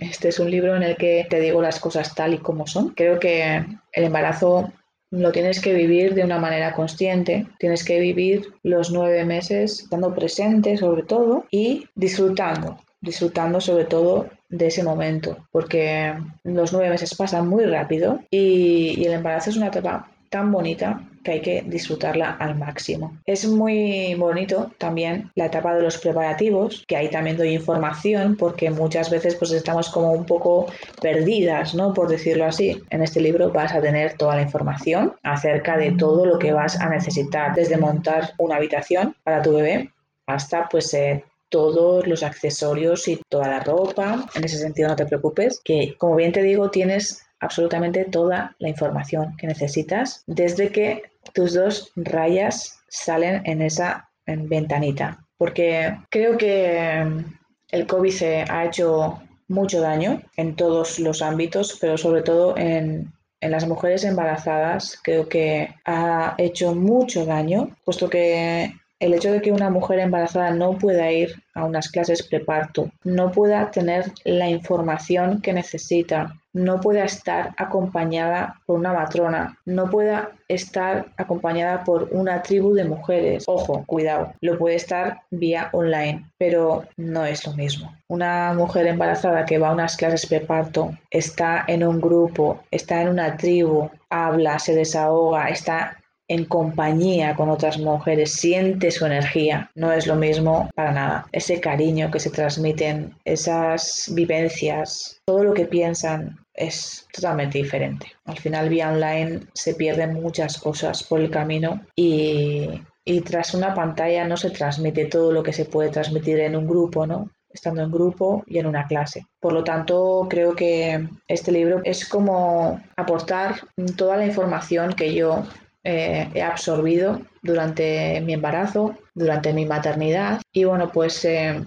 Este 0.00 0.28
es 0.28 0.38
un 0.38 0.50
libro 0.50 0.76
en 0.76 0.82
el 0.82 0.96
que 0.96 1.26
te 1.28 1.40
digo 1.40 1.62
las 1.62 1.80
cosas 1.80 2.14
tal 2.14 2.34
y 2.34 2.38
como 2.38 2.66
son. 2.66 2.90
Creo 2.90 3.18
que 3.18 3.64
el 3.92 4.04
embarazo 4.04 4.72
lo 5.10 5.32
tienes 5.32 5.60
que 5.60 5.74
vivir 5.74 6.14
de 6.14 6.24
una 6.24 6.38
manera 6.38 6.72
consciente, 6.72 7.46
tienes 7.58 7.84
que 7.84 7.98
vivir 7.98 8.52
los 8.62 8.90
nueve 8.92 9.24
meses 9.24 9.80
estando 9.80 10.14
presente 10.14 10.76
sobre 10.76 11.02
todo 11.02 11.46
y 11.50 11.88
disfrutando, 11.94 12.78
disfrutando 13.00 13.60
sobre 13.60 13.84
todo 13.84 14.28
de 14.48 14.66
ese 14.66 14.82
momento, 14.82 15.48
porque 15.50 16.14
los 16.44 16.72
nueve 16.72 16.90
meses 16.90 17.14
pasan 17.14 17.48
muy 17.48 17.64
rápido 17.64 18.20
y, 18.30 19.04
el 19.04 19.12
embarazo 19.12 19.50
es 19.50 19.56
una 19.56 19.68
etapa 19.68 20.08
tan 20.30 20.52
bonita 20.52 21.02
que 21.24 21.32
hay 21.32 21.42
que 21.42 21.62
disfrutarla 21.66 22.30
al 22.30 22.56
máximo. 22.56 23.18
Es 23.26 23.46
muy 23.46 24.14
bonito 24.14 24.70
también 24.78 25.30
la 25.34 25.46
etapa 25.46 25.74
de 25.74 25.82
los 25.82 25.98
preparativos, 25.98 26.84
que 26.86 26.96
ahí 26.96 27.10
también 27.10 27.36
doy 27.36 27.48
información 27.48 28.36
porque 28.36 28.70
muchas 28.70 29.10
veces 29.10 29.34
pues 29.34 29.50
estamos 29.52 29.90
como 29.90 30.12
un 30.12 30.24
poco 30.24 30.66
perdidas, 31.02 31.74
¿no? 31.74 31.92
Por 31.92 32.08
decirlo 32.08 32.46
así. 32.46 32.80
En 32.90 33.02
este 33.02 33.20
libro 33.20 33.50
vas 33.50 33.74
a 33.74 33.82
tener 33.82 34.16
toda 34.16 34.36
la 34.36 34.42
información 34.42 35.14
acerca 35.22 35.76
de 35.76 35.92
todo 35.92 36.24
lo 36.24 36.38
que 36.38 36.52
vas 36.52 36.80
a 36.80 36.88
necesitar, 36.88 37.54
desde 37.54 37.76
montar 37.76 38.32
una 38.38 38.56
habitación 38.56 39.14
para 39.24 39.42
tu 39.42 39.52
bebé 39.54 39.90
hasta 40.26 40.68
pues 40.68 40.94
eh, 40.94 41.24
todos 41.48 42.06
los 42.06 42.22
accesorios 42.22 43.08
y 43.08 43.20
toda 43.28 43.48
la 43.48 43.60
ropa. 43.60 44.26
En 44.34 44.44
ese 44.44 44.58
sentido 44.58 44.88
no 44.88 44.96
te 44.96 45.06
preocupes, 45.06 45.60
que 45.64 45.96
como 45.98 46.16
bien 46.16 46.32
te 46.32 46.42
digo, 46.42 46.70
tienes 46.70 47.26
absolutamente 47.40 48.04
toda 48.04 48.54
la 48.58 48.68
información 48.68 49.36
que 49.36 49.46
necesitas 49.46 50.22
desde 50.26 50.70
que 50.70 51.02
tus 51.32 51.54
dos 51.54 51.92
rayas 51.96 52.80
salen 52.88 53.42
en 53.44 53.62
esa 53.62 54.10
ventanita. 54.26 55.26
Porque 55.36 55.96
creo 56.10 56.36
que 56.36 57.24
el 57.70 57.86
COVID 57.86 58.22
ha 58.48 58.64
hecho 58.64 59.20
mucho 59.48 59.80
daño 59.80 60.22
en 60.36 60.54
todos 60.54 61.00
los 61.00 61.22
ámbitos, 61.22 61.78
pero 61.80 61.96
sobre 61.96 62.22
todo 62.22 62.56
en, 62.56 63.12
en 63.40 63.50
las 63.50 63.66
mujeres 63.66 64.04
embarazadas 64.04 64.98
creo 65.02 65.28
que 65.28 65.74
ha 65.84 66.34
hecho 66.38 66.74
mucho 66.74 67.24
daño, 67.24 67.76
puesto 67.84 68.08
que 68.08 68.72
el 69.00 69.14
hecho 69.14 69.32
de 69.32 69.40
que 69.40 69.50
una 69.50 69.70
mujer 69.70 69.98
embarazada 69.98 70.50
no 70.50 70.76
pueda 70.76 71.10
ir 71.10 71.42
a 71.54 71.64
unas 71.64 71.90
clases 71.90 72.22
preparto, 72.22 72.90
no 73.02 73.32
pueda 73.32 73.70
tener 73.70 74.12
la 74.24 74.48
información 74.48 75.40
que 75.40 75.54
necesita, 75.54 76.36
no 76.52 76.80
pueda 76.80 77.04
estar 77.04 77.54
acompañada 77.56 78.60
por 78.66 78.78
una 78.78 78.92
matrona, 78.92 79.58
no 79.64 79.88
pueda 79.88 80.30
estar 80.48 81.06
acompañada 81.16 81.84
por 81.84 82.08
una 82.10 82.42
tribu 82.42 82.74
de 82.74 82.84
mujeres. 82.84 83.44
Ojo, 83.46 83.84
cuidado, 83.86 84.32
lo 84.40 84.58
puede 84.58 84.76
estar 84.76 85.22
vía 85.30 85.68
online, 85.72 86.30
pero 86.38 86.84
no 86.96 87.24
es 87.24 87.46
lo 87.46 87.54
mismo. 87.54 87.94
Una 88.08 88.52
mujer 88.54 88.86
embarazada 88.86 89.44
que 89.44 89.58
va 89.58 89.68
a 89.68 89.74
unas 89.74 89.96
clases 89.96 90.26
preparto 90.26 90.92
está 91.10 91.64
en 91.66 91.84
un 91.84 92.00
grupo, 92.00 92.60
está 92.70 93.02
en 93.02 93.08
una 93.08 93.36
tribu, 93.36 93.88
habla, 94.08 94.58
se 94.58 94.74
desahoga, 94.74 95.48
está 95.48 95.96
en 96.30 96.44
compañía 96.44 97.34
con 97.34 97.50
otras 97.50 97.76
mujeres, 97.78 98.34
siente 98.34 98.92
su 98.92 99.04
energía. 99.04 99.68
No 99.74 99.90
es 99.92 100.06
lo 100.06 100.14
mismo 100.14 100.70
para 100.76 100.92
nada. 100.92 101.26
Ese 101.32 101.60
cariño 101.60 102.08
que 102.12 102.20
se 102.20 102.30
transmiten, 102.30 103.16
esas 103.24 104.08
vivencias, 104.14 105.20
todo 105.24 105.42
lo 105.42 105.54
que 105.54 105.64
piensan 105.64 106.38
es 106.54 107.06
totalmente 107.12 107.58
diferente. 107.58 108.06
Al 108.24 108.38
final, 108.38 108.68
vía 108.68 108.90
online 108.90 109.40
se 109.54 109.74
pierden 109.74 110.14
muchas 110.14 110.58
cosas 110.58 111.02
por 111.02 111.20
el 111.20 111.30
camino 111.30 111.80
y, 111.96 112.68
y 113.04 113.20
tras 113.22 113.54
una 113.54 113.74
pantalla 113.74 114.26
no 114.26 114.36
se 114.36 114.50
transmite 114.50 115.06
todo 115.06 115.32
lo 115.32 115.42
que 115.42 115.52
se 115.52 115.64
puede 115.64 115.90
transmitir 115.90 116.40
en 116.40 116.56
un 116.56 116.66
grupo, 116.66 117.06
¿no? 117.06 117.30
estando 117.52 117.82
en 117.82 117.90
grupo 117.90 118.44
y 118.46 118.58
en 118.58 118.66
una 118.66 118.86
clase. 118.86 119.26
Por 119.40 119.52
lo 119.52 119.64
tanto, 119.64 120.26
creo 120.30 120.54
que 120.54 121.08
este 121.26 121.52
libro 121.52 121.80
es 121.84 122.08
como 122.08 122.80
aportar 122.96 123.56
toda 123.96 124.16
la 124.16 124.26
información 124.26 124.92
que 124.92 125.14
yo 125.14 125.44
eh, 125.82 126.28
he 126.34 126.42
absorbido 126.42 127.20
durante 127.42 128.20
mi 128.20 128.34
embarazo, 128.34 128.96
durante 129.14 129.52
mi 129.52 129.66
maternidad. 129.66 130.40
Y 130.52 130.64
bueno, 130.64 130.90
pues 130.92 131.24
eh, 131.24 131.62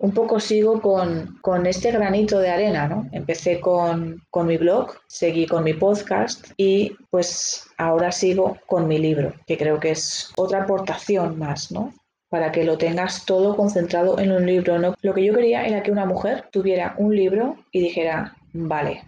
un 0.00 0.12
poco 0.12 0.40
sigo 0.40 0.80
con, 0.80 1.38
con, 1.42 1.66
este 1.66 1.92
granito 1.92 2.38
de 2.38 2.48
arena, 2.48 2.88
¿no? 2.88 3.06
Empecé 3.12 3.60
con, 3.60 4.22
con, 4.30 4.46
mi 4.46 4.56
blog, 4.56 4.94
seguí 5.06 5.46
con 5.46 5.62
mi 5.62 5.74
podcast 5.74 6.46
y 6.56 6.96
pues 7.10 7.68
ahora 7.76 8.10
sigo 8.10 8.56
con 8.66 8.88
mi 8.88 8.98
libro, 8.98 9.34
que 9.46 9.58
creo 9.58 9.78
que 9.78 9.90
es 9.90 10.32
otra 10.36 10.62
aportación 10.62 11.38
más, 11.38 11.70
¿no? 11.70 11.92
Para 12.30 12.50
que 12.50 12.64
lo 12.64 12.78
tengas 12.78 13.26
todo 13.26 13.56
concentrado 13.56 14.18
en 14.18 14.32
un 14.32 14.46
libro. 14.46 14.78
¿no? 14.78 14.94
Lo 15.02 15.12
que 15.12 15.24
yo 15.24 15.34
quería 15.34 15.66
era 15.66 15.82
que 15.82 15.92
una 15.92 16.06
mujer 16.06 16.44
tuviera 16.50 16.94
un 16.96 17.14
libro 17.14 17.56
y 17.70 17.80
dijera, 17.80 18.36
vale, 18.54 19.02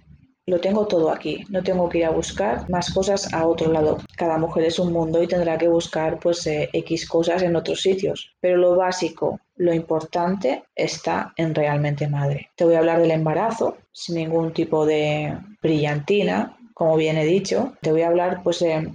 lo 0.47 0.61
tengo 0.61 0.87
todo 0.87 1.11
aquí, 1.11 1.45
no 1.51 1.63
tengo 1.63 1.89
que 1.89 1.99
ir 1.99 2.05
a 2.05 2.11
buscar 2.11 2.69
más 2.69 2.93
cosas 2.93 3.33
a 3.33 3.47
otro 3.47 3.73
lado. 3.73 3.99
Cada 4.17 4.39
mujer 4.39 4.65
es 4.65 4.79
un 4.81 4.93
mundo 4.93 5.23
y 5.23 5.29
tendrá 5.29 5.57
que 5.57 5.69
buscar 5.69 6.19
pues 6.19 6.45
eh, 6.49 6.69
X 6.73 7.09
cosas 7.09 7.43
en 7.43 7.55
otros 7.55 7.81
sitios. 7.81 8.35
Pero 8.41 8.57
lo 8.57 8.75
básico, 8.75 9.41
lo 9.57 9.73
importante 9.73 10.65
está 10.75 11.33
en 11.37 11.55
realmente 11.55 12.09
madre. 12.09 12.51
Te 12.57 12.65
voy 12.65 12.75
a 12.75 12.79
hablar 12.79 13.01
del 13.01 13.11
embarazo 13.11 13.77
sin 13.93 14.17
ningún 14.17 14.53
tipo 14.53 14.87
de 14.87 15.37
brillantina, 15.61 16.57
como 16.75 16.97
bien 16.97 17.17
he 17.17 17.25
dicho. 17.25 17.75
Te 17.81 17.93
voy 17.93 18.03
a 18.03 18.09
hablar 18.09 18.43
pues 18.43 18.61
de 18.61 18.93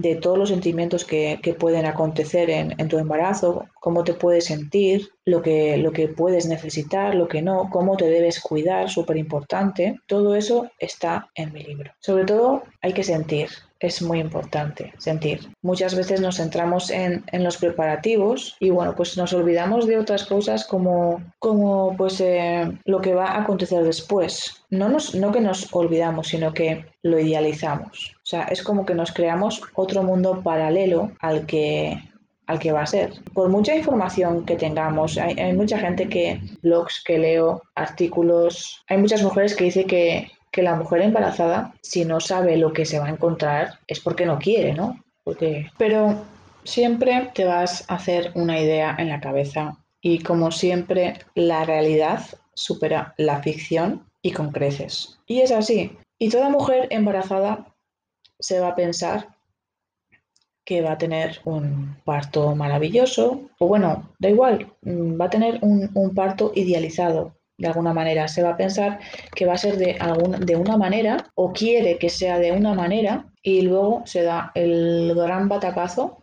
de 0.00 0.16
todos 0.16 0.36
los 0.36 0.48
sentimientos 0.48 1.04
que, 1.04 1.38
pueden 1.58 1.86
acontecer 1.86 2.50
en, 2.50 2.88
tu 2.88 2.98
embarazo, 2.98 3.66
cómo 3.80 4.04
te 4.04 4.14
puedes 4.14 4.44
sentir, 4.44 5.08
lo 5.24 5.42
que, 5.42 5.76
lo 5.78 5.92
que 5.92 6.08
puedes 6.08 6.46
necesitar, 6.46 7.14
lo 7.14 7.28
que 7.28 7.40
no, 7.40 7.70
cómo 7.70 7.96
te 7.96 8.06
debes 8.06 8.40
cuidar, 8.40 8.90
súper 8.90 9.16
importante. 9.16 9.98
Todo 10.06 10.34
eso 10.34 10.70
está 10.78 11.30
en 11.34 11.52
mi 11.52 11.62
libro. 11.62 11.92
Sobre 12.00 12.24
todo 12.24 12.62
hay 12.82 12.92
que 12.92 13.04
sentir, 13.04 13.48
es 13.80 14.02
muy 14.02 14.20
importante 14.20 14.92
sentir. 14.98 15.48
Muchas 15.62 15.94
veces 15.94 16.20
nos 16.20 16.36
centramos 16.36 16.90
en, 16.90 17.24
los 17.32 17.58
preparativos 17.58 18.56
y 18.60 18.70
bueno, 18.70 18.94
pues 18.96 19.16
nos 19.16 19.32
olvidamos 19.32 19.86
de 19.86 19.98
otras 19.98 20.24
cosas 20.24 20.64
como, 20.64 21.22
como 21.38 21.94
pues 21.96 22.20
eh, 22.20 22.70
lo 22.84 23.00
que 23.00 23.14
va 23.14 23.26
a 23.26 23.42
acontecer 23.42 23.82
después. 23.84 24.64
No, 24.70 24.88
nos, 24.88 25.14
no 25.14 25.32
que 25.32 25.40
nos 25.40 25.72
olvidamos, 25.72 26.28
sino 26.28 26.52
que 26.52 26.86
lo 27.02 27.18
idealizamos. 27.18 28.14
O 28.16 28.26
sea, 28.26 28.44
es 28.44 28.62
como 28.62 28.86
que 28.86 28.94
nos 28.94 29.12
creamos 29.12 29.62
otro 29.74 30.02
mundo 30.02 30.42
paralelo 30.42 31.12
al 31.20 31.46
que 31.46 31.98
al 32.46 32.60
que 32.60 32.72
va 32.72 32.82
a 32.82 32.86
ser. 32.86 33.12
Por 33.34 33.48
mucha 33.48 33.74
información 33.74 34.46
que 34.46 34.56
tengamos, 34.56 35.18
hay, 35.18 35.34
hay, 35.34 35.52
mucha 35.52 35.78
gente 35.78 36.08
que, 36.08 36.40
blogs 36.62 37.02
que 37.04 37.18
leo, 37.18 37.62
artículos, 37.74 38.84
hay 38.88 38.98
muchas 38.98 39.22
mujeres 39.22 39.56
que 39.56 39.64
dicen 39.64 39.86
que 39.88 40.30
que 40.56 40.62
la 40.62 40.74
mujer 40.74 41.02
embarazada, 41.02 41.74
si 41.82 42.06
no 42.06 42.18
sabe 42.18 42.56
lo 42.56 42.72
que 42.72 42.86
se 42.86 42.98
va 42.98 43.08
a 43.08 43.10
encontrar, 43.10 43.78
es 43.86 44.00
porque 44.00 44.24
no 44.24 44.38
quiere, 44.38 44.72
¿no? 44.72 45.04
Porque... 45.22 45.70
Pero 45.76 46.24
siempre 46.64 47.30
te 47.34 47.44
vas 47.44 47.84
a 47.90 47.96
hacer 47.96 48.32
una 48.34 48.58
idea 48.58 48.96
en 48.98 49.10
la 49.10 49.20
cabeza 49.20 49.76
y 50.00 50.20
como 50.20 50.50
siempre 50.50 51.18
la 51.34 51.66
realidad 51.66 52.22
supera 52.54 53.12
la 53.18 53.42
ficción 53.42 54.06
y 54.22 54.32
con 54.32 54.50
creces. 54.50 55.18
Y 55.26 55.40
es 55.40 55.52
así. 55.52 55.98
Y 56.18 56.30
toda 56.30 56.48
mujer 56.48 56.88
embarazada 56.88 57.74
se 58.38 58.58
va 58.58 58.68
a 58.68 58.76
pensar 58.76 59.36
que 60.64 60.80
va 60.80 60.92
a 60.92 60.98
tener 60.98 61.38
un 61.44 61.98
parto 62.06 62.56
maravilloso, 62.56 63.42
o 63.58 63.68
bueno, 63.68 64.08
da 64.18 64.30
igual, 64.30 64.72
mm, 64.80 65.20
va 65.20 65.26
a 65.26 65.30
tener 65.30 65.58
un, 65.60 65.90
un 65.94 66.14
parto 66.14 66.52
idealizado, 66.54 67.36
de 67.58 67.68
alguna 67.68 67.92
manera. 67.92 68.28
Se 68.28 68.42
va 68.42 68.50
a 68.50 68.56
pensar 68.56 68.98
que 69.34 69.46
va 69.46 69.54
a 69.54 69.58
ser 69.58 69.76
de, 69.76 69.98
de 70.40 70.56
una 70.56 70.76
manera 70.76 71.30
o 71.34 71.52
quiere 71.52 71.98
que 71.98 72.08
sea 72.08 72.38
de 72.38 72.52
una 72.52 72.74
manera 72.74 73.26
y 73.42 73.62
luego 73.62 74.02
se 74.06 74.22
da 74.22 74.52
el 74.54 75.14
gran 75.14 75.48
batacazo 75.48 76.22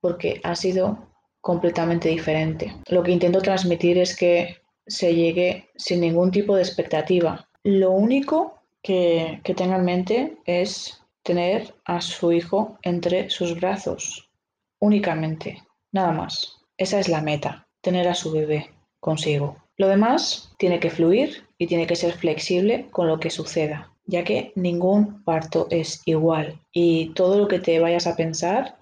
porque 0.00 0.40
ha 0.42 0.54
sido 0.54 1.10
completamente 1.40 2.08
diferente. 2.08 2.74
Lo 2.88 3.02
que 3.02 3.12
intento 3.12 3.40
transmitir 3.40 3.98
es 3.98 4.16
que 4.16 4.58
se 4.86 5.14
llegue 5.14 5.70
sin 5.76 6.00
ningún 6.00 6.30
tipo 6.30 6.56
de 6.56 6.62
expectativa. 6.62 7.48
Lo 7.62 7.90
único 7.90 8.60
que, 8.82 9.40
que 9.42 9.54
tenga 9.54 9.76
en 9.76 9.84
mente 9.84 10.36
es 10.44 11.02
tener 11.22 11.74
a 11.84 12.00
su 12.00 12.32
hijo 12.32 12.78
entre 12.82 13.30
sus 13.30 13.58
brazos, 13.58 14.30
únicamente, 14.78 15.62
nada 15.90 16.12
más. 16.12 16.60
Esa 16.76 17.00
es 17.00 17.08
la 17.08 17.22
meta, 17.22 17.66
tener 17.80 18.08
a 18.08 18.14
su 18.14 18.30
bebé 18.32 18.70
consigo. 19.00 19.63
Lo 19.76 19.88
demás 19.88 20.52
tiene 20.58 20.78
que 20.78 20.90
fluir 20.90 21.44
y 21.58 21.66
tiene 21.66 21.86
que 21.86 21.96
ser 21.96 22.12
flexible 22.12 22.86
con 22.90 23.08
lo 23.08 23.18
que 23.18 23.30
suceda, 23.30 23.92
ya 24.06 24.22
que 24.22 24.52
ningún 24.54 25.24
parto 25.24 25.66
es 25.70 26.02
igual. 26.04 26.60
Y 26.72 27.12
todo 27.14 27.38
lo 27.38 27.48
que 27.48 27.58
te 27.58 27.80
vayas 27.80 28.06
a 28.06 28.14
pensar, 28.14 28.76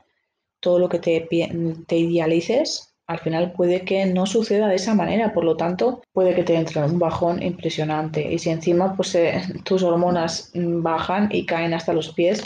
todo 0.61 0.79
lo 0.79 0.89
que 0.91 0.99
te, 0.99 1.29
te 1.87 1.97
idealices, 1.97 2.95
al 3.07 3.19
final 3.19 3.53
puede 3.53 3.83
que 3.85 4.05
no 4.07 4.27
suceda 4.27 4.69
de 4.69 4.77
esa 4.77 4.95
manera, 4.95 5.33
por 5.33 5.45
lo 5.45 5.57
tanto 5.57 6.03
puede 6.13 6.35
que 6.35 6.45
te 6.45 6.55
entre 6.57 6.83
un 6.83 6.99
bajón 6.99 7.43
impresionante. 7.43 8.31
Y 8.31 8.39
si 8.39 8.51
encima 8.51 8.95
pues 8.95 9.15
eh, 9.15 9.43
tus 9.65 9.83
hormonas 9.83 10.53
bajan 10.55 11.31
y 11.33 11.47
caen 11.47 11.73
hasta 11.73 11.95
los 11.95 12.13
pies, 12.13 12.45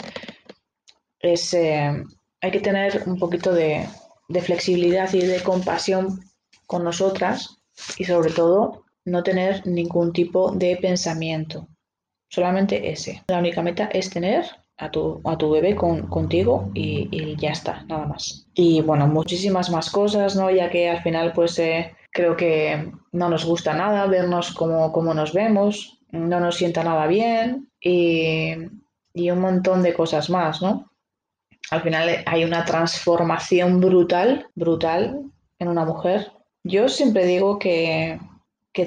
es, 1.19 1.53
eh, 1.53 2.01
hay 2.41 2.51
que 2.51 2.61
tener 2.61 3.03
un 3.07 3.19
poquito 3.19 3.53
de 3.53 3.87
flexibilidad 4.41 5.13
y 5.13 5.21
de 5.21 5.41
compasión 5.41 6.21
con 6.65 6.83
nosotras 6.83 7.56
y 7.97 8.05
sobre 8.05 8.31
todo 8.31 8.85
no 9.05 9.23
tener 9.23 9.65
ningún 9.65 10.11
tipo 10.11 10.51
de 10.51 10.77
pensamiento, 10.77 11.67
solamente 12.29 12.91
ese. 12.91 13.23
La 13.27 13.39
única 13.39 13.61
meta 13.61 13.89
es 13.93 14.09
tener 14.09 14.45
a 14.77 14.91
tu, 14.91 15.21
a 15.23 15.37
tu 15.37 15.49
bebé 15.49 15.75
con, 15.75 16.07
contigo 16.07 16.69
y, 16.73 17.35
ya 17.37 17.51
está, 17.51 17.83
nada 17.87 18.05
más. 18.05 18.47
Y 18.53 18.81
bueno, 18.81 19.07
muchísimas 19.07 19.69
más 19.69 19.89
cosas, 19.89 20.35
¿no? 20.35 20.51
Ya 20.51 20.69
que 20.69 20.89
al 20.89 21.01
final 21.01 21.33
pues 21.33 21.57
eh, 21.59 21.95
creo 22.11 22.35
que 22.35 22.91
no 23.11 23.29
nos 23.29 23.45
gusta 23.45 23.73
nada 23.73 24.05
vernos 24.07 24.53
como, 24.53 24.91
como 24.91 25.13
nos 25.13 25.33
vemos, 25.33 25.99
no 26.11 26.39
nos 26.39 26.55
sienta 26.55 26.83
nada 26.83 27.07
bien 27.07 27.69
y, 27.81 28.53
y 29.13 29.31
un 29.31 29.39
montón 29.39 29.81
de 29.83 29.93
cosas 29.93 30.29
más, 30.29 30.61
¿no? 30.61 30.91
Al 31.69 31.81
final 31.81 32.23
hay 32.25 32.43
una 32.43 32.63
transformación 32.63 33.81
brutal, 33.81 34.47
brutal 34.55 35.21
en 35.59 35.67
una 35.67 35.85
mujer 35.85 36.31
yo 36.67 36.89
siempre 36.89 37.25
digo 37.25 37.59
que, 37.59 38.19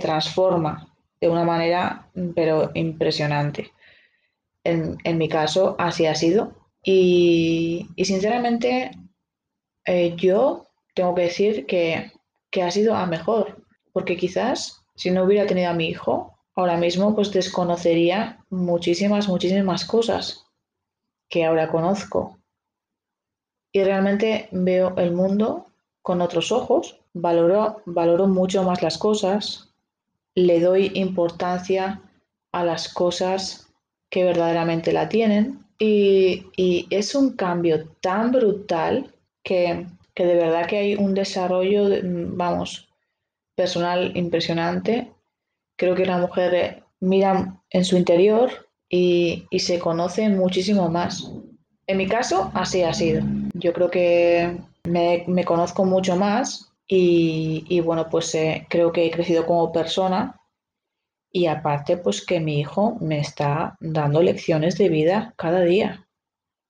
transforma 0.01 0.95
de 1.21 1.29
una 1.29 1.43
manera, 1.43 2.09
pero 2.37 2.71
impresionante. 2.75 3.73
En, 4.63 5.19
mi 5.19 5.29
caso, 5.29 5.75
así 5.81 6.07
ha 6.07 6.15
sido. 6.15 6.55
Y, 6.85 7.89
sinceramente, 7.99 8.93
eh, 9.85 10.15
yo 10.17 10.69
tengo 10.95 11.15
que 11.17 11.23
decir 11.23 11.67
que, 11.67 12.13
que 12.53 12.63
ha 12.63 12.71
sido 12.71 12.95
a 12.95 13.07
mejor, 13.07 13.65
porque 13.93 14.17
quizás 14.17 14.81
si 14.95 15.11
no 15.11 15.25
hubiera 15.25 15.47
tenido 15.47 15.71
a 15.71 15.75
mi 15.75 15.89
hijo, 15.89 16.39
ahora 16.55 16.77
mismo 16.77 17.15
pues 17.15 17.33
desconocería 17.33 18.45
muchísimas, 18.51 19.29
muchísimas 19.29 19.85
cosas 19.85 20.47
que 21.29 21.45
ahora 21.45 21.71
conozco. 21.71 22.39
Y 23.73 23.83
realmente 23.83 24.49
veo 24.53 24.95
el 24.99 25.13
mundo 25.13 25.67
con 26.03 26.21
otros 26.21 26.53
ojos 26.53 27.00
valoro, 27.15 27.83
valoro 27.87 28.27
mucho 28.27 28.63
más 28.63 28.83
las 28.83 28.99
cosas, 28.99 29.71
le 30.35 30.61
doy 30.61 30.93
importancia 30.95 32.01
a 32.53 32.65
las 32.65 32.93
cosas 32.93 33.69
que 34.11 34.25
verdaderamente 34.25 34.93
la 34.93 35.09
tienen 35.09 35.65
y, 35.79 36.87
es 36.91 37.15
un 37.15 37.37
cambio 37.37 37.89
tan 38.01 38.33
brutal 38.33 39.13
que, 39.43 39.87
de 40.15 40.35
verdad 40.35 40.67
que 40.67 40.77
hay 40.77 40.95
un 40.95 41.15
desarrollo, 41.15 41.89
vamos, 42.03 42.89
personal 43.55 44.13
impresionante. 44.15 45.11
Creo 45.77 45.95
que 45.95 46.05
la 46.05 46.19
mujer 46.19 46.83
mira 47.01 47.63
en 47.71 47.85
su 47.85 47.97
interior 47.97 48.69
y, 48.89 49.47
se 49.59 49.79
conoce 49.79 50.29
muchísimo 50.29 50.91
más. 50.91 51.33
En 51.87 51.97
mi 51.97 52.07
caso, 52.07 52.51
así 52.55 52.83
ha 52.83 52.93
sido. 52.93 53.23
Yo 53.55 53.73
creo 53.73 53.91
que 53.91 54.59
me, 54.85 55.25
me 55.27 55.45
conozco 55.45 55.85
mucho 55.85 56.15
más 56.17 56.70
y, 56.93 57.81
bueno, 57.81 58.09
pues 58.11 58.35
eh, 58.35 58.67
creo 58.69 58.91
que 58.91 59.07
he 59.07 59.13
crecido 59.13 59.47
como 59.47 59.71
persona 59.71 60.41
y 61.31 61.47
aparte 61.47 61.97
pues 61.97 62.27
que 62.27 62.41
mi 62.41 62.59
hijo 62.59 62.97
me 63.01 63.21
está 63.21 63.77
dando 63.79 64.21
lecciones 64.21 64.77
de 64.77 64.89
vida 64.89 65.33
cada 65.37 65.61
día. 65.61 66.09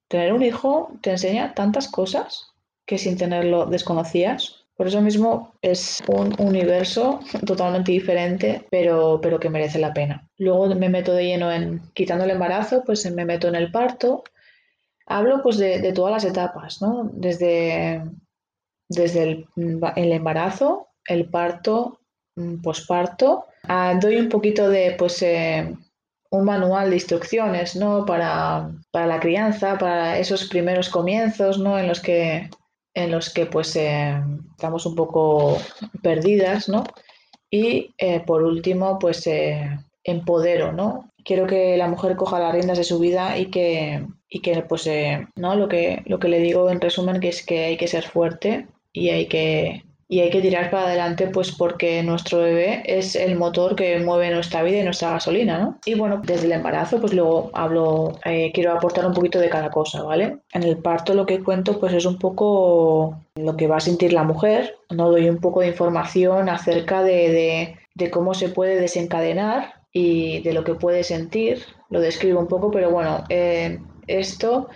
Tener 0.08 0.34
un 0.34 0.42
hijo 0.42 0.92
te 1.00 1.12
enseña 1.12 1.54
tantas 1.54 1.88
cosas 1.88 2.52
que 2.84 2.98
sin 2.98 3.16
tenerlo 3.16 3.64
desconocías. 3.64 4.66
Por 4.76 4.88
eso 4.88 5.00
mismo 5.00 5.54
es 5.62 6.02
un 6.06 6.34
universo 6.38 7.20
totalmente 7.46 7.92
diferente, 7.92 8.66
pero, 8.70 9.20
pero 9.22 9.40
que 9.40 9.48
merece 9.48 9.78
la 9.78 9.94
pena. 9.94 10.28
Luego 10.36 10.66
me 10.74 10.90
meto 10.90 11.14
de 11.14 11.24
lleno 11.24 11.50
en 11.50 11.80
quitando 11.94 12.24
el 12.24 12.30
embarazo, 12.32 12.82
pues 12.84 13.10
me 13.10 13.24
meto 13.24 13.48
en 13.48 13.54
el 13.54 13.72
parto. 13.72 14.24
Hablo 15.06 15.42
pues 15.42 15.56
de, 15.56 15.80
de 15.80 15.94
todas 15.94 16.12
las 16.12 16.24
etapas, 16.30 16.82
¿no? 16.82 17.08
Desde 17.14 18.02
desde 18.90 19.46
el, 19.56 20.12
embarazo, 20.12 20.88
el 21.06 21.30
parto, 21.30 22.00
mm, 22.36 22.60
posparto. 22.60 23.46
Ah, 23.68 23.96
doy 24.00 24.16
un 24.16 24.28
poquito 24.28 24.68
de, 24.68 24.96
pues, 24.98 25.22
eh, 25.22 25.74
un 26.30 26.44
manual 26.44 26.90
de 26.90 26.96
instrucciones, 26.96 27.76
¿no? 27.76 28.04
Para, 28.04 28.70
la 28.92 29.20
crianza, 29.20 29.78
para 29.78 30.18
esos 30.18 30.44
primeros 30.48 30.88
comienzos, 30.88 31.58
¿no? 31.58 31.78
En 31.78 31.86
los 31.86 32.00
que, 32.00 32.50
en 32.94 33.10
los 33.12 33.32
que 33.32 33.46
pues, 33.46 33.74
eh, 33.76 34.20
estamos 34.50 34.84
un 34.86 34.96
poco 34.96 35.56
perdidas, 36.02 36.68
¿no? 36.68 36.84
Y 37.48 37.94
eh, 37.98 38.20
por 38.20 38.42
último, 38.42 38.98
pues, 38.98 39.28
empodero, 40.02 40.72
¿no? 40.72 41.10
Quiero 41.24 41.46
que 41.46 41.76
la 41.76 41.88
mujer 41.88 42.16
coja 42.16 42.40
las 42.40 42.52
riendas 42.52 42.78
de 42.78 42.84
su 42.84 42.98
vida 42.98 43.38
y 43.38 43.46
que, 43.50 44.04
y 44.28 44.40
que 44.40 44.62
pues, 44.62 44.88
¿no? 45.36 45.54
Lo 45.54 45.68
que, 45.68 46.02
lo 46.06 46.18
que 46.18 46.28
le 46.28 46.40
digo 46.40 46.70
en 46.70 46.80
resumen 46.80 47.20
que 47.20 47.28
es 47.28 47.44
que 47.46 47.66
hay 47.66 47.76
que 47.76 47.88
ser 47.88 48.04
fuerte, 48.04 48.66
y 48.92 49.10
hay 49.10 49.26
que, 49.26 49.84
y 50.10 50.18
hay 50.18 50.30
que 50.30 50.40
tirar 50.40 50.70
para 50.70 50.86
adelante 50.86 51.28
pues 51.28 51.52
porque 51.52 52.02
nuestro 52.02 52.38
bebé 52.38 52.82
es 52.84 53.14
el 53.14 53.36
motor 53.36 53.76
que 53.76 54.00
mueve 54.00 54.30
nuestra 54.32 54.64
vida 54.64 54.78
y 54.78 54.82
nuestra 54.82 55.10
gasolina, 55.10 55.58
¿no? 55.58 55.78
Y 55.86 55.94
bueno, 55.94 56.20
desde 56.24 56.46
el 56.46 56.52
embarazo 56.52 57.00
pues 57.00 57.12
luego 57.14 57.50
hablo, 57.54 58.18
eh, 58.24 58.50
quiero 58.52 58.72
aportar 58.72 59.06
un 59.06 59.14
poquito 59.14 59.38
de 59.38 59.48
cada 59.48 59.70
cosa, 59.70 60.02
¿vale? 60.02 60.38
En 60.52 60.64
el 60.64 60.78
parto 60.78 61.14
lo 61.14 61.26
que 61.26 61.38
cuento 61.44 61.78
pues 61.78 61.92
es 61.92 62.04
un 62.06 62.18
poco 62.18 63.20
lo 63.36 63.56
que 63.56 63.68
va 63.68 63.76
a 63.76 63.80
sentir 63.80 64.12
la 64.12 64.24
mujer, 64.24 64.74
no 64.90 65.08
doy 65.10 65.28
un 65.28 65.38
poco 65.38 65.60
de 65.60 65.68
información 65.68 66.48
acerca 66.48 67.04
de, 67.04 67.76
de, 67.94 68.10
cómo 68.10 68.34
se 68.34 68.48
puede 68.48 68.80
desencadenar 68.80 69.74
y 69.92 70.40
de 70.40 70.52
lo 70.52 70.64
que 70.64 70.74
puede 70.74 71.04
sentir, 71.04 71.62
lo 71.88 72.00
describo 72.00 72.40
un 72.40 72.48
poco, 72.48 72.72
pero 72.72 72.90
bueno, 72.90 73.22
eh, 73.28 73.78
esto 74.08 74.68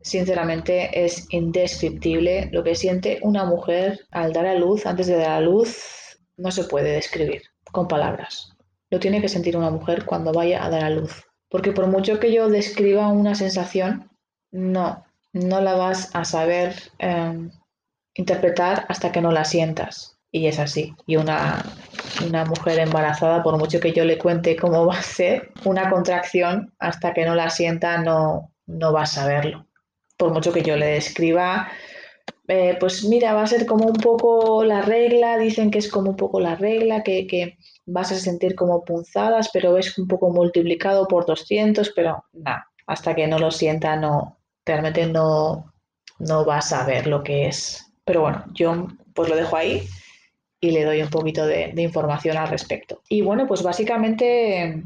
sinceramente 0.00 1.04
es 1.04 1.26
indescriptible 1.30 2.48
lo 2.52 2.62
que 2.62 2.74
siente 2.74 3.18
una 3.22 3.44
mujer 3.44 4.06
al 4.10 4.32
dar 4.32 4.46
a 4.46 4.54
luz, 4.54 4.86
antes 4.86 5.06
de 5.06 5.16
dar 5.16 5.30
a 5.30 5.40
luz, 5.40 6.18
no 6.36 6.50
se 6.50 6.64
puede 6.64 6.92
describir 6.92 7.42
con 7.72 7.88
palabras. 7.88 8.56
Lo 8.90 9.00
tiene 9.00 9.20
que 9.20 9.28
sentir 9.28 9.56
una 9.56 9.70
mujer 9.70 10.04
cuando 10.04 10.32
vaya 10.32 10.64
a 10.64 10.70
dar 10.70 10.84
a 10.84 10.90
luz. 10.90 11.24
Porque 11.50 11.72
por 11.72 11.86
mucho 11.86 12.20
que 12.20 12.32
yo 12.32 12.48
describa 12.48 13.08
una 13.08 13.34
sensación, 13.34 14.10
no, 14.50 15.04
no 15.32 15.60
la 15.60 15.74
vas 15.74 16.14
a 16.14 16.24
saber 16.24 16.74
em, 16.98 17.50
interpretar 18.14 18.86
hasta 18.88 19.12
que 19.12 19.20
no 19.20 19.32
la 19.32 19.44
sientas. 19.44 20.18
Y 20.30 20.46
es 20.46 20.58
así. 20.58 20.94
Y 21.06 21.16
una, 21.16 21.64
una 22.26 22.44
mujer 22.44 22.78
embarazada, 22.78 23.42
por 23.42 23.58
mucho 23.58 23.80
que 23.80 23.92
yo 23.92 24.04
le 24.04 24.18
cuente 24.18 24.56
cómo 24.56 24.86
va 24.86 24.98
a 24.98 25.02
ser 25.02 25.52
una 25.64 25.90
contracción, 25.90 26.74
hasta 26.78 27.14
que 27.14 27.24
no 27.24 27.34
la 27.34 27.48
sienta 27.50 27.98
no, 27.98 28.52
no 28.66 28.92
va 28.92 29.02
a 29.02 29.06
saberlo. 29.06 29.67
Por 30.18 30.32
mucho 30.32 30.52
que 30.52 30.62
yo 30.62 30.76
le 30.76 30.86
describa, 30.86 31.68
eh, 32.48 32.76
pues 32.80 33.04
mira, 33.04 33.34
va 33.34 33.42
a 33.42 33.46
ser 33.46 33.66
como 33.66 33.86
un 33.86 33.96
poco 33.96 34.64
la 34.64 34.82
regla, 34.82 35.38
dicen 35.38 35.70
que 35.70 35.78
es 35.78 35.90
como 35.90 36.10
un 36.10 36.16
poco 36.16 36.40
la 36.40 36.56
regla, 36.56 37.02
que, 37.02 37.26
que 37.26 37.58
vas 37.86 38.12
a 38.12 38.16
sentir 38.16 38.54
como 38.54 38.84
punzadas, 38.84 39.50
pero 39.52 39.78
es 39.78 39.96
un 39.98 40.08
poco 40.08 40.30
multiplicado 40.30 41.06
por 41.08 41.24
200, 41.24 41.92
pero 41.94 42.24
nada, 42.32 42.66
hasta 42.86 43.14
que 43.14 43.26
no 43.26 43.38
lo 43.38 43.50
sienta, 43.50 43.96
no, 43.96 44.38
realmente 44.64 45.06
no, 45.06 45.72
no 46.18 46.44
vas 46.44 46.72
a 46.72 46.84
ver 46.84 47.06
lo 47.06 47.22
que 47.22 47.46
es. 47.46 47.84
Pero 48.04 48.22
bueno, 48.22 48.44
yo 48.54 48.88
pues 49.14 49.28
lo 49.28 49.36
dejo 49.36 49.56
ahí 49.56 49.86
y 50.60 50.70
le 50.70 50.84
doy 50.84 51.02
un 51.02 51.10
poquito 51.10 51.46
de, 51.46 51.72
información 51.76 52.36
al 52.36 52.48
respecto. 52.48 53.02
Y 53.08 53.22
bueno, 53.22 53.46
pues 53.46 53.62
básicamente 53.62 54.82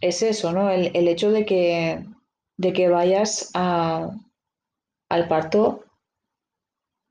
es 0.00 0.22
eso, 0.22 0.52
¿no? 0.52 0.70
El, 0.70 1.08
hecho 1.08 1.30
de 1.30 1.46
que, 1.46 2.04
de 2.56 2.72
que 2.72 2.88
vayas 2.88 3.50
a, 3.54 4.10
al 5.08 5.28
parto 5.28 5.84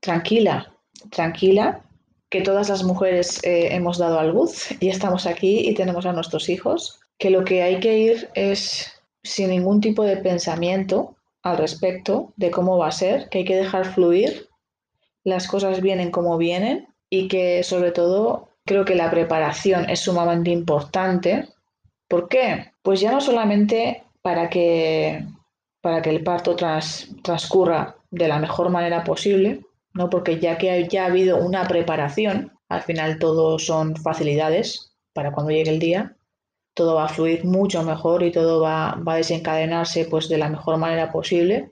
tranquila, 0.00 0.72
tranquila, 1.10 1.82
que 2.30 2.42
todas 2.42 2.68
las 2.68 2.82
mujeres 2.82 3.42
eh, 3.44 3.74
hemos 3.74 3.98
dado 3.98 4.18
a 4.18 4.24
luz 4.24 4.68
y 4.80 4.88
estamos 4.88 5.26
aquí 5.26 5.68
y 5.68 5.74
tenemos 5.74 6.06
a 6.06 6.12
nuestros 6.12 6.48
hijos, 6.48 7.00
que 7.18 7.30
lo 7.30 7.44
que 7.44 7.62
hay 7.62 7.80
que 7.80 7.98
ir 7.98 8.30
es 8.34 8.92
sin 9.22 9.50
ningún 9.50 9.80
tipo 9.80 10.04
de 10.04 10.16
pensamiento 10.18 11.16
al 11.42 11.58
respecto 11.58 12.32
de 12.36 12.50
cómo 12.50 12.78
va 12.78 12.88
a 12.88 12.92
ser, 12.92 13.28
que 13.28 13.38
hay 13.38 13.44
que 13.44 13.56
dejar 13.56 13.84
fluir, 13.86 14.48
las 15.24 15.46
cosas 15.48 15.80
vienen 15.80 16.10
como 16.10 16.38
vienen 16.38 16.88
y 17.10 17.28
que 17.28 17.62
sobre 17.62 17.92
todo 17.92 18.50
creo 18.64 18.84
que 18.84 18.94
la 18.94 19.10
preparación 19.10 19.88
es 19.88 20.00
sumamente 20.00 20.50
importante. 20.50 21.48
¿Por 22.08 22.28
qué? 22.28 22.72
Pues 22.82 23.00
ya 23.00 23.12
no 23.12 23.20
solamente 23.20 24.04
para 24.22 24.50
que, 24.50 25.24
para 25.86 26.02
que 26.02 26.10
el 26.10 26.24
parto 26.24 26.56
transcurra 26.56 27.94
de 28.10 28.26
la 28.26 28.40
mejor 28.40 28.70
manera 28.70 29.04
posible, 29.04 29.60
¿no? 29.94 30.10
porque 30.10 30.40
ya 30.40 30.58
que 30.58 30.88
ya 30.88 31.04
ha 31.04 31.06
habido 31.06 31.36
una 31.36 31.68
preparación, 31.68 32.50
al 32.68 32.82
final 32.82 33.20
todo 33.20 33.60
son 33.60 33.94
facilidades 33.94 34.96
para 35.12 35.30
cuando 35.30 35.52
llegue 35.52 35.70
el 35.70 35.78
día, 35.78 36.16
todo 36.74 36.96
va 36.96 37.04
a 37.04 37.08
fluir 37.08 37.44
mucho 37.44 37.84
mejor 37.84 38.24
y 38.24 38.32
todo 38.32 38.60
va, 38.60 39.00
a 39.06 39.14
desencadenarse 39.14 40.06
pues, 40.06 40.28
de 40.28 40.38
la 40.38 40.48
mejor 40.48 40.76
manera 40.76 41.12
posible, 41.12 41.70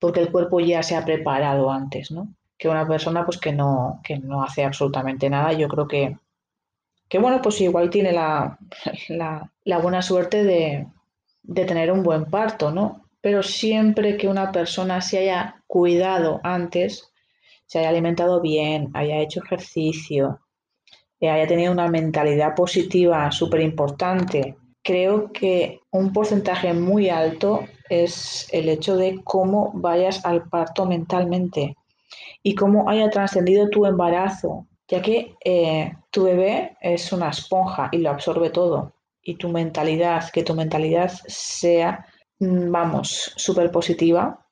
porque 0.00 0.18
el 0.18 0.32
cuerpo 0.32 0.58
ya 0.58 0.82
se 0.82 0.96
ha 0.96 1.04
preparado 1.04 1.70
antes, 1.70 2.10
¿no? 2.10 2.34
que 2.58 2.68
una 2.68 2.88
persona 2.88 3.24
pues 3.24 3.38
que 3.38 3.52
no, 3.52 4.00
que 4.02 4.18
no 4.18 4.42
hace 4.42 4.64
absolutamente 4.64 5.30
nada. 5.30 5.52
Yo 5.52 5.68
creo 5.68 5.86
que, 5.86 6.18
que 7.08 7.20
bueno, 7.20 7.40
pues 7.40 7.60
igual 7.60 7.90
tiene 7.90 8.10
la, 8.10 8.58
la, 9.64 9.78
buena 9.78 10.02
suerte 10.02 10.42
de, 10.42 10.88
de, 11.44 11.64
tener 11.64 11.92
un 11.92 12.02
buen 12.02 12.24
parto, 12.24 12.72
¿no? 12.72 13.01
Pero 13.22 13.42
siempre 13.42 14.18
que 14.18 14.28
una 14.28 14.52
persona 14.52 15.00
se 15.00 15.18
haya 15.18 15.62
cuidado 15.66 16.40
antes, 16.42 17.10
se 17.64 17.78
haya 17.78 17.88
alimentado 17.88 18.42
bien, 18.42 18.90
haya 18.92 19.20
hecho 19.20 19.40
ejercicio, 19.42 20.42
haya 21.30 21.46
tenido 21.46 21.72
una 21.72 21.88
mentalidad 21.88 22.54
positiva 22.54 23.30
súper 23.30 23.60
importante, 23.60 24.56
creo 24.82 25.32
que 25.32 25.80
un 25.90 26.12
porcentaje 26.12 26.72
muy 26.72 27.08
alto 27.08 27.64
es 27.88 28.48
el 28.52 28.68
hecho 28.68 28.96
de 28.96 29.20
cómo 29.22 29.70
vayas 29.74 30.24
al 30.24 30.48
parto 30.48 30.86
mentalmente 30.86 31.76
y 32.42 32.54
cómo 32.54 32.88
haya 32.88 33.08
trascendido 33.10 33.68
tu 33.68 33.86
embarazo, 33.86 34.66
ya 34.88 35.00
que 35.00 35.36
eh, 35.44 35.92
tu 36.10 36.24
bebé 36.24 36.76
es 36.80 37.12
una 37.12 37.30
esponja 37.30 37.88
y 37.92 37.98
lo 37.98 38.10
absorbe 38.10 38.50
todo. 38.50 38.92
Y 39.22 39.36
tu 39.36 39.48
mentalidad, 39.48 40.28
que 40.30 40.42
tu 40.42 40.52
mentalidad 40.54 41.12
sea, 41.28 42.04
vamos, 42.70 43.32
súper 43.36 43.70
positiva 43.70 44.46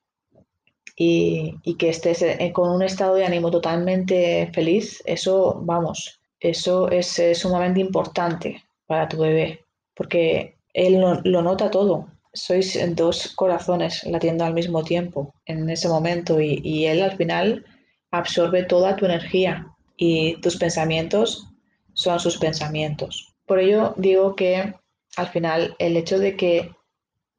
y, 0.95 1.55
que 1.77 1.89
estés 1.89 2.21
eh, 2.21 2.51
con 2.53 2.69
un 2.69 2.83
estado 2.83 3.15
de 3.15 3.25
ánimo 3.25 3.51
totalmente 3.51 4.49
feliz, 4.53 5.01
eso, 5.05 5.61
vamos, 5.63 6.19
eso 6.39 6.89
es, 6.89 7.21
sumamente 7.33 7.79
importante 7.79 8.63
para 8.87 9.07
tu 9.07 9.17
bebé, 9.17 9.65
porque 9.95 10.55
él 10.73 11.01
lo 11.23 11.41
nota 11.41 11.69
todo 11.69 12.07
sois 12.33 12.79
dos 12.95 13.33
corazones 13.35 14.03
latiendo 14.05 14.45
al 14.45 14.53
mismo 14.53 14.83
tiempo 14.83 15.33
en 15.45 15.69
ese 15.69 15.87
momento 15.89 16.39
y, 16.39 16.85
él 16.85 17.01
al 17.01 17.17
final 17.17 17.65
absorbe 18.11 18.63
toda 18.63 18.95
tu 18.95 19.05
energía 19.05 19.67
y 19.97 20.39
tus 20.41 20.57
pensamientos 20.57 21.47
son 21.93 22.19
sus 22.19 22.37
pensamientos. 22.37 23.33
Por 23.45 23.59
ello 23.59 23.93
digo 23.97 24.35
que 24.35 24.73
al 25.17 25.27
final 25.27 25.75
el 25.79 25.97
hecho 25.97 26.19
de 26.19 26.35
que 26.37 26.71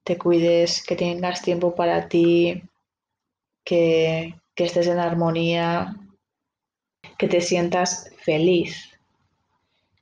te 0.05 0.19
cuides, 0.19 0.83
que 0.85 0.97
tengas 0.97 1.43
tiempo 1.43 1.75
para 1.75 2.09
ti, 2.09 2.63
que, 3.65 4.35
que 4.55 4.65
estés 4.65 4.87
en 4.89 4.99
armonía, 4.99 5.97
que 7.19 7.29
te 7.29 7.41
sientas 7.41 8.11
feliz, 8.19 8.99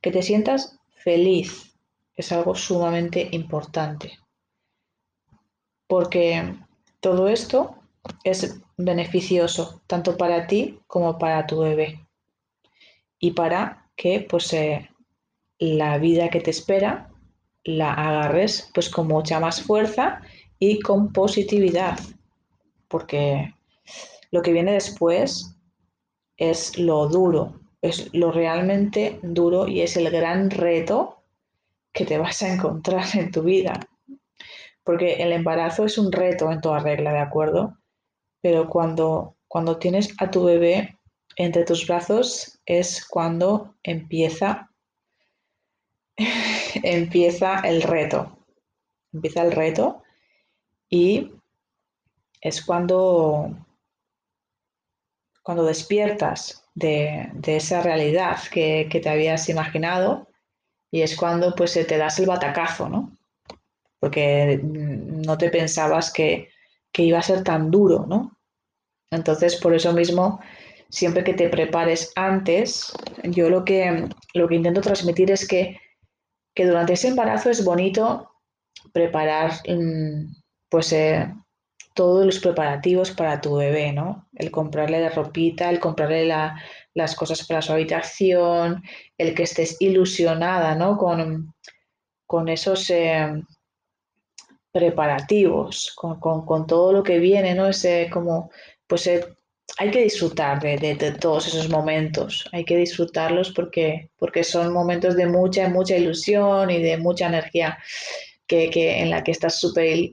que 0.01 0.11
te 0.11 0.21
sientas 0.21 0.79
feliz 0.95 1.75
es 2.15 2.31
algo 2.31 2.55
sumamente 2.55 3.29
importante 3.31 4.21
porque 5.91 6.55
todo 7.01 7.27
esto 7.27 7.75
es 8.23 8.61
beneficioso 8.77 9.81
tanto 9.87 10.15
para 10.15 10.47
ti 10.47 10.79
como 10.87 11.17
para 11.17 11.45
tu 11.45 11.59
bebé 11.59 12.07
y 13.19 13.31
para 13.31 13.91
que 13.97 14.21
pues 14.21 14.53
eh, 14.53 14.89
la 15.59 15.97
vida 15.97 16.29
que 16.29 16.39
te 16.39 16.49
espera 16.49 17.10
la 17.63 17.93
agarres 17.93 18.69
pues 18.73 18.89
con 18.89 19.07
mucha 19.07 19.39
más 19.39 19.61
fuerza 19.61 20.21
y 20.59 20.79
con 20.79 21.13
positividad 21.13 21.99
porque 22.87 23.53
lo 24.31 24.41
que 24.41 24.53
viene 24.53 24.73
después 24.73 25.55
es 26.37 26.77
lo 26.77 27.07
duro, 27.07 27.59
es 27.81 28.13
lo 28.13 28.31
realmente 28.31 29.19
duro 29.21 29.67
y 29.67 29.81
es 29.81 29.95
el 29.97 30.09
gran 30.09 30.49
reto 30.49 31.23
que 31.93 32.05
te 32.05 32.17
vas 32.17 32.41
a 32.41 32.53
encontrar 32.53 33.05
en 33.13 33.31
tu 33.31 33.43
vida 33.43 33.79
porque 34.83 35.15
el 35.15 35.31
embarazo 35.31 35.85
es 35.85 35.97
un 35.97 36.11
reto 36.11 36.51
en 36.51 36.61
toda 36.61 36.79
regla, 36.79 37.13
¿de 37.13 37.19
acuerdo? 37.19 37.77
Pero 38.41 38.67
cuando, 38.69 39.35
cuando 39.47 39.77
tienes 39.77 40.13
a 40.19 40.31
tu 40.31 40.43
bebé 40.43 40.97
entre 41.35 41.63
tus 41.63 41.87
brazos 41.87 42.59
es 42.65 43.05
cuando 43.05 43.75
empieza, 43.83 44.71
empieza 46.83 47.59
el 47.61 47.81
reto. 47.81 48.37
Empieza 49.13 49.43
el 49.43 49.51
reto 49.51 50.03
y 50.89 51.33
es 52.39 52.63
cuando, 52.63 53.49
cuando 55.43 55.65
despiertas 55.65 56.65
de, 56.73 57.29
esa 57.45 57.81
realidad 57.81 58.37
que, 58.51 58.87
que, 58.89 58.99
te 58.99 59.09
habías 59.09 59.49
imaginado 59.49 60.27
y 60.91 61.01
es 61.01 61.15
cuando 61.15 61.53
pues 61.55 61.73
te 61.73 61.97
das 61.97 62.19
el 62.19 62.25
batacazo, 62.25 62.89
¿no? 62.89 63.17
porque 64.01 64.59
no 64.63 65.37
te 65.37 65.49
pensabas 65.49 66.11
que, 66.11 66.49
iba 66.97 67.19
a 67.19 67.23
ser 67.23 67.43
tan 67.43 67.71
duro, 67.71 68.05
¿no? 68.07 68.37
Entonces, 69.11 69.55
por 69.55 69.73
eso 69.73 69.93
mismo, 69.93 70.39
siempre 70.89 71.23
que 71.23 71.33
te 71.33 71.49
prepares 71.49 72.11
antes, 72.15 72.91
yo 73.23 73.49
lo 73.49 73.63
que, 73.63 74.09
lo 74.33 74.47
que 74.47 74.55
intento 74.55 74.81
transmitir 74.81 75.31
es 75.31 75.47
que, 75.47 75.79
durante 76.55 76.93
ese 76.93 77.09
embarazo 77.09 77.49
es 77.49 77.63
bonito 77.63 78.31
preparar 78.93 79.53
mm, 79.67 80.33
pues 80.69 80.93
eh, 80.93 81.33
todos 81.93 82.25
los 82.25 82.39
preparativos 82.39 83.11
para 83.11 83.41
tu 83.41 83.55
bebé, 83.57 83.91
¿no? 83.91 84.27
El 84.35 84.51
comprarle 84.51 85.01
la 85.01 85.09
ropita, 85.09 85.69
el 85.69 85.79
comprarle 85.79 86.25
las 86.93 87.15
cosas 87.15 87.45
para 87.45 87.61
su 87.61 87.73
habitación, 87.73 88.83
el 89.17 89.35
que 89.35 89.43
estés 89.43 89.77
ilusionada, 89.79 90.75
¿no? 90.75 90.97
Con, 90.97 91.53
con 92.25 92.49
esos... 92.49 92.89
Eh, 92.89 93.43
preparativos, 94.71 95.93
con, 95.95 96.67
todo 96.67 96.93
lo 96.93 97.03
que 97.03 97.19
viene, 97.19 97.53
¿no? 97.53 97.67
Ese 97.67 98.09
como, 98.11 98.51
pues 98.87 99.05
eh, 99.07 99.37
hay 99.77 99.91
que 99.91 100.03
disfrutar 100.03 100.61
de, 100.61 101.15
todos 101.19 101.47
esos 101.47 101.69
momentos, 101.69 102.47
hay 102.51 102.65
que 102.65 102.77
disfrutarlos 102.77 103.51
porque, 103.51 104.09
porque 104.17 104.43
son 104.43 104.73
momentos 104.73 105.15
de 105.15 105.27
mucha, 105.27 105.69
mucha 105.69 105.95
ilusión 105.95 106.69
y 106.69 106.81
de 106.81 106.97
mucha 106.97 107.27
energía 107.27 107.77
que, 108.47 109.01
en 109.01 109.09
la 109.09 109.23
que 109.23 109.31
estás 109.31 109.59
súper, 109.59 110.11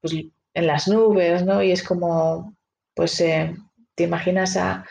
pues 0.00 0.14
en 0.54 0.66
las 0.66 0.88
nubes, 0.88 1.44
¿no? 1.44 1.62
Y 1.62 1.72
es 1.72 1.82
como, 1.82 2.56
pues 2.94 3.20
eh, 3.20 3.54
te 3.94 4.04
imaginas 4.04 4.56
a, 4.56 4.84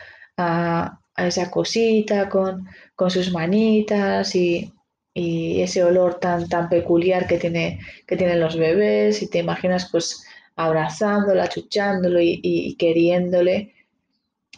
esa 1.18 1.52
cosita 1.52 2.30
con, 2.30 2.68
sus 3.10 3.32
manitas 3.32 4.36
y, 4.36 4.72
ese 5.14 5.84
olor 5.84 6.20
tan, 6.20 6.48
tan 6.48 6.70
peculiar 6.70 7.28
que, 7.28 7.38
tiene, 7.38 7.80
que 8.08 8.16
tienen 8.16 8.40
los 8.40 8.58
bebés 8.58 9.22
y 9.22 9.30
te 9.30 9.40
imaginas 9.40 9.90
pues 9.92 10.24
abrazándolo, 10.56 11.42
achuchándolo 11.42 12.20
y, 12.22 12.76
queriéndole. 12.78 13.74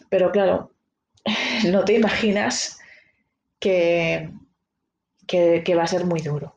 Pero 0.08 0.30
claro, 0.30 0.72
no 1.70 1.84
te 1.84 1.94
imaginas 1.94 2.78
que, 3.58 4.30
que, 5.26 5.74
va 5.74 5.84
a 5.84 5.88
ser 5.88 6.04
muy 6.04 6.20
duro. 6.20 6.54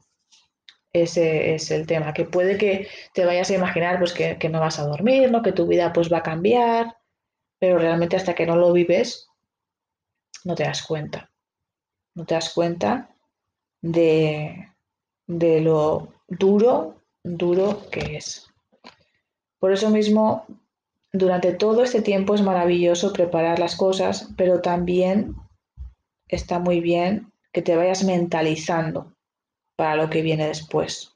Ese 0.93 1.53
es 1.53 1.69
el 1.71 1.85
tema, 1.85 2.13
que 2.13 2.25
puede 2.25 2.57
que 2.57 2.87
te 3.13 3.25
vayas 3.25 3.49
a 3.51 3.55
imaginar 3.55 3.99
pues, 3.99 4.13
que, 4.13 4.37
que, 4.37 4.49
no 4.49 4.59
vas 4.59 4.79
a 4.79 4.87
dormir, 4.87 5.31
que 5.43 5.51
tu 5.51 5.67
vida 5.67 5.93
pues, 5.93 6.11
va 6.11 6.19
a 6.19 6.23
cambiar, 6.23 6.97
pero 7.59 7.77
realmente 7.77 8.15
hasta 8.15 8.35
que 8.35 8.45
no 8.45 8.55
lo 8.55 8.73
vives, 8.73 9.27
no 10.43 10.55
te 10.55 10.63
das 10.63 10.83
cuenta. 10.83 11.31
No 12.15 12.25
te 12.25 12.33
das 12.33 12.53
cuenta 12.53 13.09
de, 13.81 14.73
de 15.27 15.61
lo 15.61 16.13
duro, 16.27 17.03
duro 17.23 17.89
que 17.91 18.17
es. 18.17 18.47
Por 19.59 19.71
eso 19.71 19.89
mismo, 19.89 20.45
durante 21.11 21.53
todo 21.53 21.83
este 21.83 22.01
tiempo 22.01 22.35
es 22.35 22.41
maravilloso 22.41 23.13
preparar 23.13 23.59
las 23.59 23.75
cosas, 23.75 24.33
pero 24.37 24.61
también 24.61 25.35
está 26.27 26.59
muy 26.59 26.79
bien 26.79 27.31
que 27.51 27.61
te 27.61 27.75
vayas 27.75 28.03
mentalizando 28.03 29.13
para 29.75 29.95
lo 29.95 30.09
que 30.09 30.21
viene 30.21 30.47
después. 30.47 31.15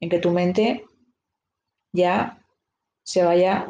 En 0.00 0.08
que 0.08 0.18
tu 0.18 0.30
mente 0.30 0.84
ya 1.92 2.38
se 3.04 3.24
vaya 3.24 3.66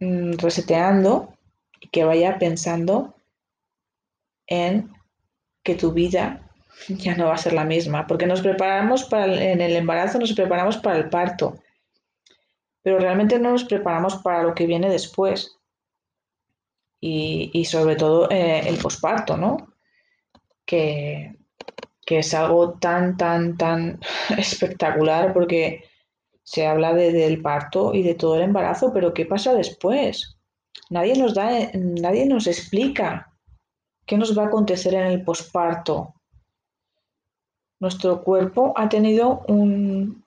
mm, 0.00 0.34
reseteando 0.38 1.34
y 1.80 1.88
que 1.88 2.04
vaya 2.04 2.38
pensando 2.38 3.14
en 4.46 4.90
que 5.62 5.74
tu 5.74 5.92
vida 5.92 6.50
ya 6.88 7.16
no 7.16 7.26
va 7.26 7.34
a 7.34 7.38
ser 7.38 7.52
la 7.52 7.64
misma, 7.64 8.06
porque 8.06 8.26
nos 8.26 8.40
preparamos 8.40 9.04
para 9.04 9.26
el, 9.26 9.38
en 9.40 9.60
el 9.60 9.76
embarazo, 9.76 10.18
nos 10.18 10.32
preparamos 10.32 10.76
para 10.78 10.96
el 10.96 11.08
parto, 11.08 11.56
pero 12.84 12.98
realmente 12.98 13.38
no 13.38 13.50
nos 13.50 13.64
preparamos 13.64 14.16
para 14.16 14.42
lo 14.42 14.54
que 14.54 14.66
viene 14.66 14.90
después 14.90 15.58
y, 17.00 17.64
sobre 17.64 17.96
todo 17.96 18.30
eh, 18.30 18.68
el 18.68 18.78
posparto, 18.78 19.36
¿no? 19.36 19.74
Que, 20.64 21.34
es 22.06 22.34
algo 22.34 22.74
tan, 22.74 23.16
tan, 23.16 23.56
tan 23.56 24.00
espectacular 24.38 25.32
porque 25.32 25.84
se 26.42 26.66
habla 26.66 26.92
del 26.92 27.40
parto 27.40 27.94
y 27.94 28.02
de 28.02 28.14
todo 28.14 28.36
el 28.36 28.42
embarazo, 28.42 28.92
pero 28.92 29.14
¿qué 29.14 29.24
pasa 29.24 29.54
después? 29.54 30.36
Nadie 30.90 31.16
nos 31.16 31.34
da, 31.34 31.50
nadie 31.72 32.26
nos 32.26 32.46
explica 32.46 33.32
qué 34.04 34.18
nos 34.18 34.36
va 34.36 34.44
a 34.44 34.46
acontecer 34.46 34.92
en 34.94 35.06
el 35.06 35.24
posparto. 35.24 36.14
Nuestro 37.80 38.22
cuerpo 38.22 38.74
ha 38.76 38.90
tenido 38.90 39.42
un, 39.48 40.22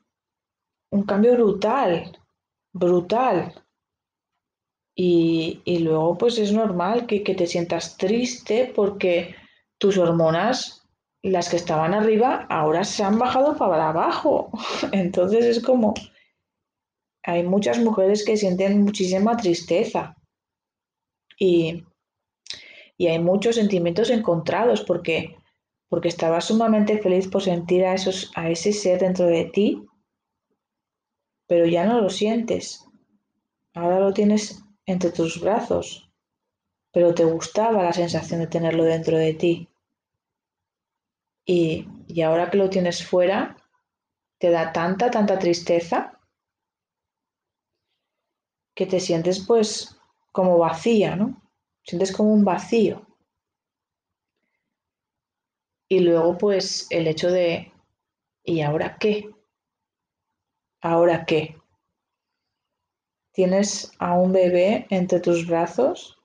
un 0.89 1.03
cambio 1.03 1.33
brutal 1.33 2.11
brutal. 2.77 3.53
Y, 4.99 5.61
luego 5.79 6.17
pues 6.17 6.39
es 6.39 6.51
normal 6.51 7.05
que, 7.05 7.19
te 7.19 7.45
sientas 7.45 7.97
triste 7.97 8.71
porque 8.75 9.35
tus 9.77 9.97
hormonas, 9.97 10.87
las 11.21 11.49
que 11.49 11.57
estaban 11.57 11.93
arriba, 11.93 12.47
ahora 12.49 12.83
se 12.83 13.03
han 13.03 13.19
bajado 13.19 13.55
para 13.57 13.89
abajo. 13.89 14.49
Entonces 14.91 15.45
es 15.45 15.63
como, 15.63 15.93
hay 17.23 17.43
muchas 17.43 17.77
mujeres 17.79 18.25
que 18.25 18.37
sienten 18.37 18.81
muchísima 18.81 19.37
tristeza 19.37 20.15
y, 21.37 21.83
y 22.97 23.07
hay 23.07 23.19
muchos 23.19 23.55
sentimientos 23.55 24.09
encontrados 24.09 24.81
porque, 24.81 25.35
porque 25.89 26.07
estabas 26.07 26.45
sumamente 26.45 26.97
feliz 26.97 27.27
por 27.27 27.43
sentir 27.43 27.85
a, 27.85 27.93
esos, 27.93 28.31
a 28.33 28.49
ese 28.49 28.73
ser 28.73 29.01
dentro 29.01 29.27
de 29.27 29.45
ti 29.45 29.87
pero 31.47 31.65
ya 31.65 31.85
no 31.85 32.01
lo 32.01 32.09
sientes. 32.09 32.85
Ahora 33.73 33.99
lo 33.99 34.13
tienes 34.13 34.63
entre 34.85 35.11
tus 35.11 35.39
brazos, 35.39 36.11
pero 36.91 37.13
te 37.13 37.23
gustaba 37.23 37.83
la 37.83 37.93
sensación 37.93 38.41
de 38.41 38.47
tenerlo 38.47 38.83
dentro 38.83 39.17
de 39.17 39.33
ti. 39.33 39.69
Y, 41.45 41.87
ahora 42.21 42.49
que 42.49 42.57
lo 42.57 42.69
tienes 42.69 43.05
fuera, 43.05 43.55
te 44.37 44.49
da 44.49 44.73
tanta, 44.73 45.09
tanta 45.09 45.39
tristeza 45.39 46.19
que 48.75 48.85
te 48.85 48.99
sientes 48.99 49.45
pues 49.45 49.97
como 50.31 50.57
vacía, 50.57 51.15
¿no? 51.15 51.41
Sientes 51.83 52.11
como 52.11 52.33
un 52.33 52.43
vacío. 52.43 53.07
Y 55.89 55.99
luego 55.99 56.37
pues 56.37 56.87
el 56.89 57.07
hecho 57.07 57.31
de, 57.31 57.71
¿y 58.43 58.61
ahora 58.61 58.97
qué? 58.99 59.29
¿Ahora 60.81 61.25
qué? 61.25 61.55
Tienes 63.33 63.91
a 63.99 64.13
un 64.13 64.31
bebé 64.31 64.85
entre 64.89 65.19
tus 65.19 65.47
brazos 65.47 66.17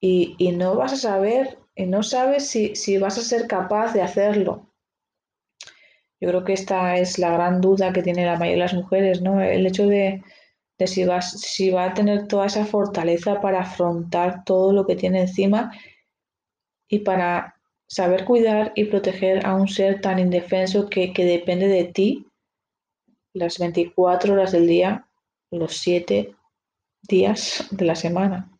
y, 0.00 0.52
no 0.52 0.76
vas 0.76 0.92
a 0.92 0.96
saber, 0.96 1.58
y 1.74 1.86
no 1.86 2.02
sabes 2.02 2.48
si, 2.48 2.98
vas 2.98 3.18
a 3.18 3.22
ser 3.22 3.46
capaz 3.46 3.94
de 3.94 4.02
hacerlo. 4.02 4.70
Yo 6.20 6.28
creo 6.28 6.44
que 6.44 6.52
esta 6.52 6.96
es 6.98 7.18
la 7.18 7.30
gran 7.30 7.60
duda 7.60 7.92
que 7.92 8.02
tiene 8.02 8.26
la 8.26 8.38
mayoría 8.38 8.64
de 8.64 8.72
las 8.72 8.74
mujeres, 8.74 9.22
¿no? 9.22 9.40
El 9.40 9.66
hecho 9.66 9.86
de, 9.86 10.22
si, 10.86 11.04
vas, 11.04 11.40
si 11.40 11.70
va 11.70 11.86
a 11.86 11.94
tener 11.94 12.28
toda 12.28 12.46
esa 12.46 12.66
fortaleza 12.66 13.40
para 13.40 13.60
afrontar 13.60 14.44
todo 14.44 14.72
lo 14.72 14.86
que 14.86 14.96
tiene 14.96 15.22
encima 15.22 15.72
y 16.88 17.00
para 17.00 17.56
saber 17.88 18.24
cuidar 18.24 18.72
y 18.74 18.84
proteger 18.84 19.44
a 19.46 19.54
un 19.54 19.68
ser 19.68 20.00
tan 20.00 20.18
indefenso 20.18 20.88
que, 20.88 21.12
que 21.12 21.24
depende 21.24 21.68
de 21.68 21.84
ti 21.84 22.26
las 23.34 23.58
24 23.58 24.32
horas 24.32 24.52
del 24.52 24.66
día, 24.66 25.06
los 25.50 25.76
7 25.78 26.34
días 27.02 27.66
de 27.70 27.84
la 27.84 27.94
semana. 27.94 28.50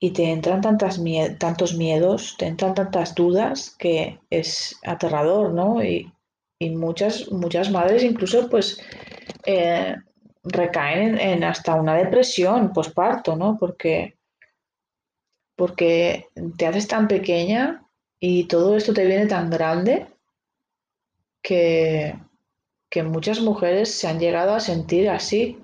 Y 0.00 0.10
te 0.10 0.30
entran 0.30 0.60
tantas 0.60 1.00
tantos 1.38 1.76
miedos, 1.76 2.34
te 2.36 2.46
entran 2.46 2.74
tantas 2.74 3.14
dudas 3.14 3.76
que 3.78 4.18
es 4.30 4.76
aterrador, 4.84 5.52
¿no? 5.52 5.82
Y, 5.84 6.12
muchas, 6.60 7.30
muchas 7.32 7.72
madres 7.72 8.04
incluso 8.04 8.48
pues 8.48 8.80
eh, 9.44 9.96
recaen 10.44 11.18
en, 11.18 11.42
hasta 11.42 11.74
una 11.74 11.96
depresión 11.96 12.72
posparto, 12.72 13.34
¿no? 13.34 13.56
Porque, 13.58 14.16
porque 15.56 16.28
te 16.56 16.66
haces 16.66 16.86
tan 16.86 17.08
pequeña 17.08 17.84
y 18.20 18.44
todo 18.44 18.76
esto 18.76 18.94
te 18.94 19.04
viene 19.06 19.26
tan 19.26 19.50
grande 19.50 20.06
que, 21.42 22.14
que 22.92 23.02
muchas 23.02 23.40
mujeres 23.40 23.94
se 23.94 24.06
han 24.06 24.20
llegado 24.20 24.54
a 24.54 24.60
sentir 24.60 25.08
así. 25.08 25.58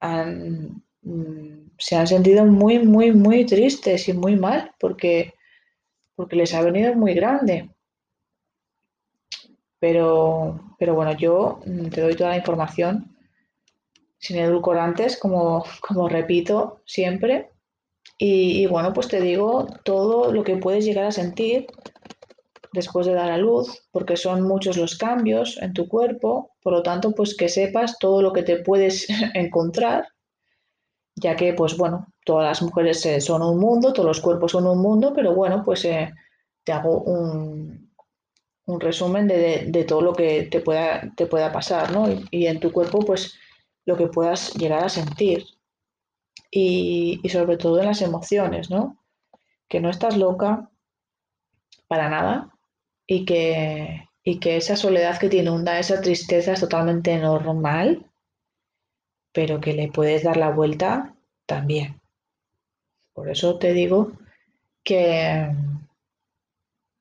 Mm, 0.00 1.68
se 1.78 1.96
han 1.96 2.06
sentido 2.06 2.46
muy, 2.46 2.78
muy, 2.78 3.12
muy 3.12 3.44
tristes 3.44 4.08
y 4.08 4.14
muy 4.14 4.34
mal 4.34 4.72
porque, 4.80 5.34
porque 6.16 6.36
les 6.36 6.54
ha 6.54 6.62
venido 6.62 6.94
muy 6.94 7.12
grande. 7.12 7.68
Pero, 9.78 10.74
pero 10.78 10.94
bueno, 10.94 11.12
yo 11.12 11.60
mm, 11.66 11.88
te 11.90 12.00
doy 12.00 12.16
toda 12.16 12.30
la 12.30 12.38
información 12.38 13.14
sin 14.16 14.38
edulcorantes, 14.38 15.18
como, 15.18 15.64
como 15.86 16.08
repito 16.08 16.80
siempre. 16.86 17.50
y, 18.18 18.66
bueno, 18.66 18.92
pues 18.94 19.08
te 19.08 19.20
digo 19.20 19.66
todo 19.84 20.32
lo 20.32 20.44
que 20.44 20.56
puedes 20.56 20.84
llegar 20.86 21.04
a 21.06 21.12
sentir 21.12 21.66
después 22.72 23.06
de 23.06 23.14
dar 23.14 23.30
a 23.30 23.38
luz, 23.38 23.82
porque 23.90 24.16
son 24.16 24.42
muchos 24.42 24.76
los 24.76 24.96
cambios 24.96 25.58
en 25.60 25.72
tu 25.72 25.88
cuerpo, 25.88 26.52
por 26.62 26.72
lo 26.72 26.82
tanto, 26.82 27.12
pues 27.12 27.36
que 27.36 27.48
sepas 27.48 27.98
todo 27.98 28.22
lo 28.22 28.32
que 28.32 28.42
te 28.42 28.56
puedes 28.56 29.08
encontrar, 29.34 30.08
ya 31.16 31.36
que, 31.36 31.52
pues 31.54 31.76
bueno, 31.76 32.06
todas 32.24 32.46
las 32.46 32.62
mujeres 32.62 33.04
eh, 33.06 33.20
son 33.20 33.42
un 33.42 33.58
mundo, 33.58 33.92
todos 33.92 34.06
los 34.06 34.20
cuerpos 34.20 34.52
son 34.52 34.66
un 34.66 34.80
mundo, 34.80 35.12
pero 35.14 35.34
bueno, 35.34 35.62
pues 35.64 35.84
eh, 35.84 36.12
te 36.64 36.72
hago 36.72 37.00
un, 37.00 37.90
un 38.66 38.80
resumen 38.80 39.26
de, 39.26 39.84
todo 39.86 40.00
lo 40.00 40.14
que 40.14 40.44
te 40.44 40.60
pueda, 40.60 41.12
te 41.16 41.26
pueda 41.26 41.52
pasar, 41.52 41.92
¿no? 41.92 42.06
Y, 42.30 42.46
en 42.46 42.60
tu 42.60 42.72
cuerpo, 42.72 43.00
pues 43.00 43.34
lo 43.84 43.96
que 43.96 44.06
puedas 44.06 44.54
llegar 44.54 44.84
a 44.84 44.88
sentir. 44.88 45.44
Y, 46.52 47.20
y 47.22 47.28
sobre 47.28 47.56
todo 47.56 47.78
en 47.78 47.86
las 47.86 48.02
emociones, 48.02 48.70
¿no? 48.70 48.98
Que 49.68 49.80
no 49.80 49.88
estás 49.88 50.16
loca 50.16 50.70
para 51.86 52.08
nada, 52.08 52.50
y 53.12 53.24
que, 53.24 54.08
que 54.40 54.56
esa 54.56 54.76
soledad 54.76 55.18
que 55.18 55.28
te 55.28 55.38
inunda, 55.38 55.80
esa 55.80 56.00
tristeza 56.00 56.52
es 56.52 56.60
totalmente 56.60 57.18
normal, 57.18 58.06
pero 59.32 59.60
que 59.60 59.72
le 59.72 59.88
puedes 59.88 60.22
dar 60.22 60.36
la 60.36 60.50
vuelta 60.50 61.16
también. 61.44 62.00
Por 63.12 63.28
eso 63.28 63.58
te 63.58 63.72
digo 63.72 64.12
que, 64.84 65.52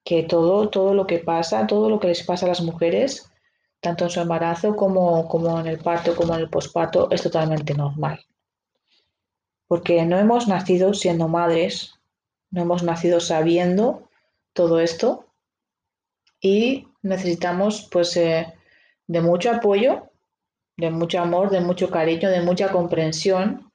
que 0.03 0.23
todo, 0.23 0.69
todo 0.69 0.95
lo 0.95 1.05
que 1.05 1.19
pasa, 1.19 1.67
todo 1.67 1.91
lo 1.91 1.99
que 1.99 2.07
les 2.07 2.23
pasa 2.23 2.47
a 2.47 2.49
las 2.49 2.61
mujeres, 2.61 3.31
tanto 3.79 4.05
en 4.05 4.09
su 4.09 4.19
embarazo 4.19 4.75
como, 4.75 5.27
como 5.27 5.59
en 5.59 5.67
el 5.67 5.77
parto, 5.77 6.15
como 6.15 6.33
en 6.33 6.39
el 6.39 6.49
posparto, 6.49 7.07
es 7.11 7.21
totalmente 7.21 7.75
normal. 7.75 8.25
Porque 9.67 10.03
no 10.07 10.17
hemos 10.17 10.47
nacido 10.47 10.95
siendo 10.95 11.27
madres, 11.27 11.93
no 12.49 12.63
hemos 12.63 12.81
nacido 12.81 13.19
sabiendo 13.19 14.09
todo 14.53 14.79
esto 14.79 15.28
y 16.41 16.87
necesitamos 17.01 17.87
pues 17.91 18.15
eh, 18.17 18.53
de 19.07 19.21
mucho 19.21 19.51
apoyo, 19.51 20.09
de 20.77 20.89
mucho 20.91 21.19
amor, 21.19 21.49
de 21.49 21.61
mucho 21.61 21.89
cariño, 21.89 22.29
de 22.29 22.41
mucha 22.41 22.71
comprensión 22.71 23.71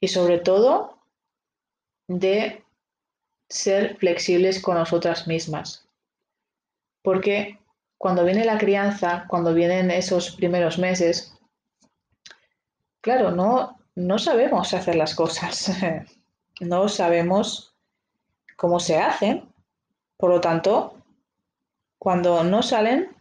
y 0.00 0.08
sobre 0.08 0.38
todo 0.38 0.98
de 2.08 2.64
ser 3.48 3.96
flexibles 3.98 4.60
con 4.60 4.76
nosotras 4.76 5.26
mismas. 5.26 5.88
Porque 7.02 7.58
cuando 7.98 8.24
viene 8.24 8.44
la 8.44 8.58
crianza, 8.58 9.26
cuando 9.28 9.52
vienen 9.54 9.90
esos 9.90 10.30
primeros 10.32 10.78
meses, 10.78 11.34
claro, 13.00 13.30
no, 13.30 13.78
no 13.94 14.18
sabemos 14.18 14.72
hacer 14.72 14.96
las 14.96 15.14
cosas, 15.14 15.70
no 16.60 16.88
sabemos 16.88 17.74
cómo 18.56 18.80
se 18.80 18.98
hacen, 18.98 19.52
por 20.16 20.30
lo 20.30 20.40
tanto, 20.40 21.03
cuando 22.04 22.44
no 22.44 22.62
salen, 22.62 23.16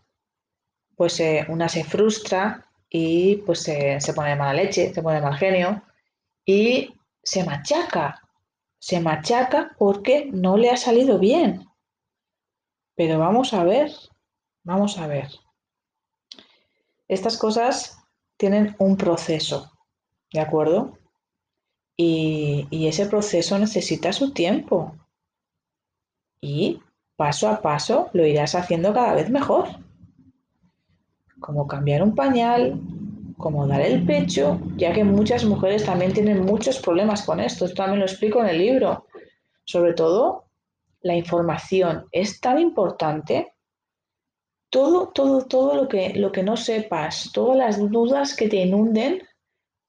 pues 0.98 1.18
eh, 1.22 1.46
una 1.48 1.70
se 1.70 1.86
frustra 1.86 2.70
y 2.90 3.38
pues 3.38 3.62
se 3.62 4.14
pone 4.14 4.32
de 4.32 4.36
mala 4.36 4.62
leche, 4.62 4.94
se 4.94 5.02
pone 5.02 5.16
de 5.16 5.22
mal 5.22 5.38
genio 5.38 5.82
y 6.46 6.94
se 7.24 7.46
machaca, 7.46 8.22
se 8.80 9.00
machaca 9.00 9.74
porque 9.78 10.30
no 10.34 10.58
le 10.58 10.70
ha 10.70 10.76
salido 10.76 11.18
bien. 11.18 11.66
Pero 12.94 13.20
vamos 13.20 13.54
a 13.54 13.64
ver, 13.64 13.90
vamos 14.64 14.98
a 14.98 15.08
ver. 15.08 15.30
Estas 17.08 17.38
cosas 17.38 17.98
tienen 18.36 18.76
un 18.80 18.98
proceso, 18.98 19.72
¿de 20.34 20.42
acuerdo? 20.42 20.98
Y, 21.96 22.68
y 22.70 22.88
ese 22.88 23.06
proceso 23.06 23.58
necesita 23.58 24.12
su 24.12 24.34
tiempo. 24.34 24.94
Y 26.42 26.82
paso 27.16 27.48
a 27.50 27.62
paso 27.62 28.10
lo 28.14 28.26
irás 28.26 28.56
haciendo 28.56 28.94
cada 28.94 29.14
vez 29.14 29.30
mejor. 29.30 29.68
Como 31.40 31.68
cambiar 31.68 32.02
un 32.04 32.16
pañal, 32.16 32.80
como 33.38 33.68
dar 33.68 33.82
el 33.82 34.06
pecho, 34.06 34.60
ya 34.78 34.94
que 34.94 35.04
muchas 35.04 35.44
mujeres 35.44 35.86
también 35.86 36.14
tienen 36.14 36.46
muchos 36.46 36.80
problemas 36.80 37.24
con 37.24 37.40
esto. 37.40 37.66
Esto 37.66 37.76
también 37.76 38.00
lo 38.00 38.06
explico 38.06 38.40
en 38.42 38.48
el 38.48 38.58
libro. 38.58 39.08
Sobre 39.66 39.94
todo, 39.94 40.46
la 41.02 41.16
información 41.16 42.08
es 42.12 42.40
tan 42.40 42.60
importante. 42.60 43.54
Todo, 44.70 45.10
todo, 45.10 45.46
todo 45.46 45.76
lo 45.76 45.88
que, 45.88 46.14
lo 46.16 46.32
que 46.32 46.42
no 46.42 46.58
sepas, 46.58 47.32
todas 47.34 47.58
las 47.58 47.92
dudas 47.92 48.36
que 48.36 48.48
te 48.48 48.58
inunden, 48.58 49.22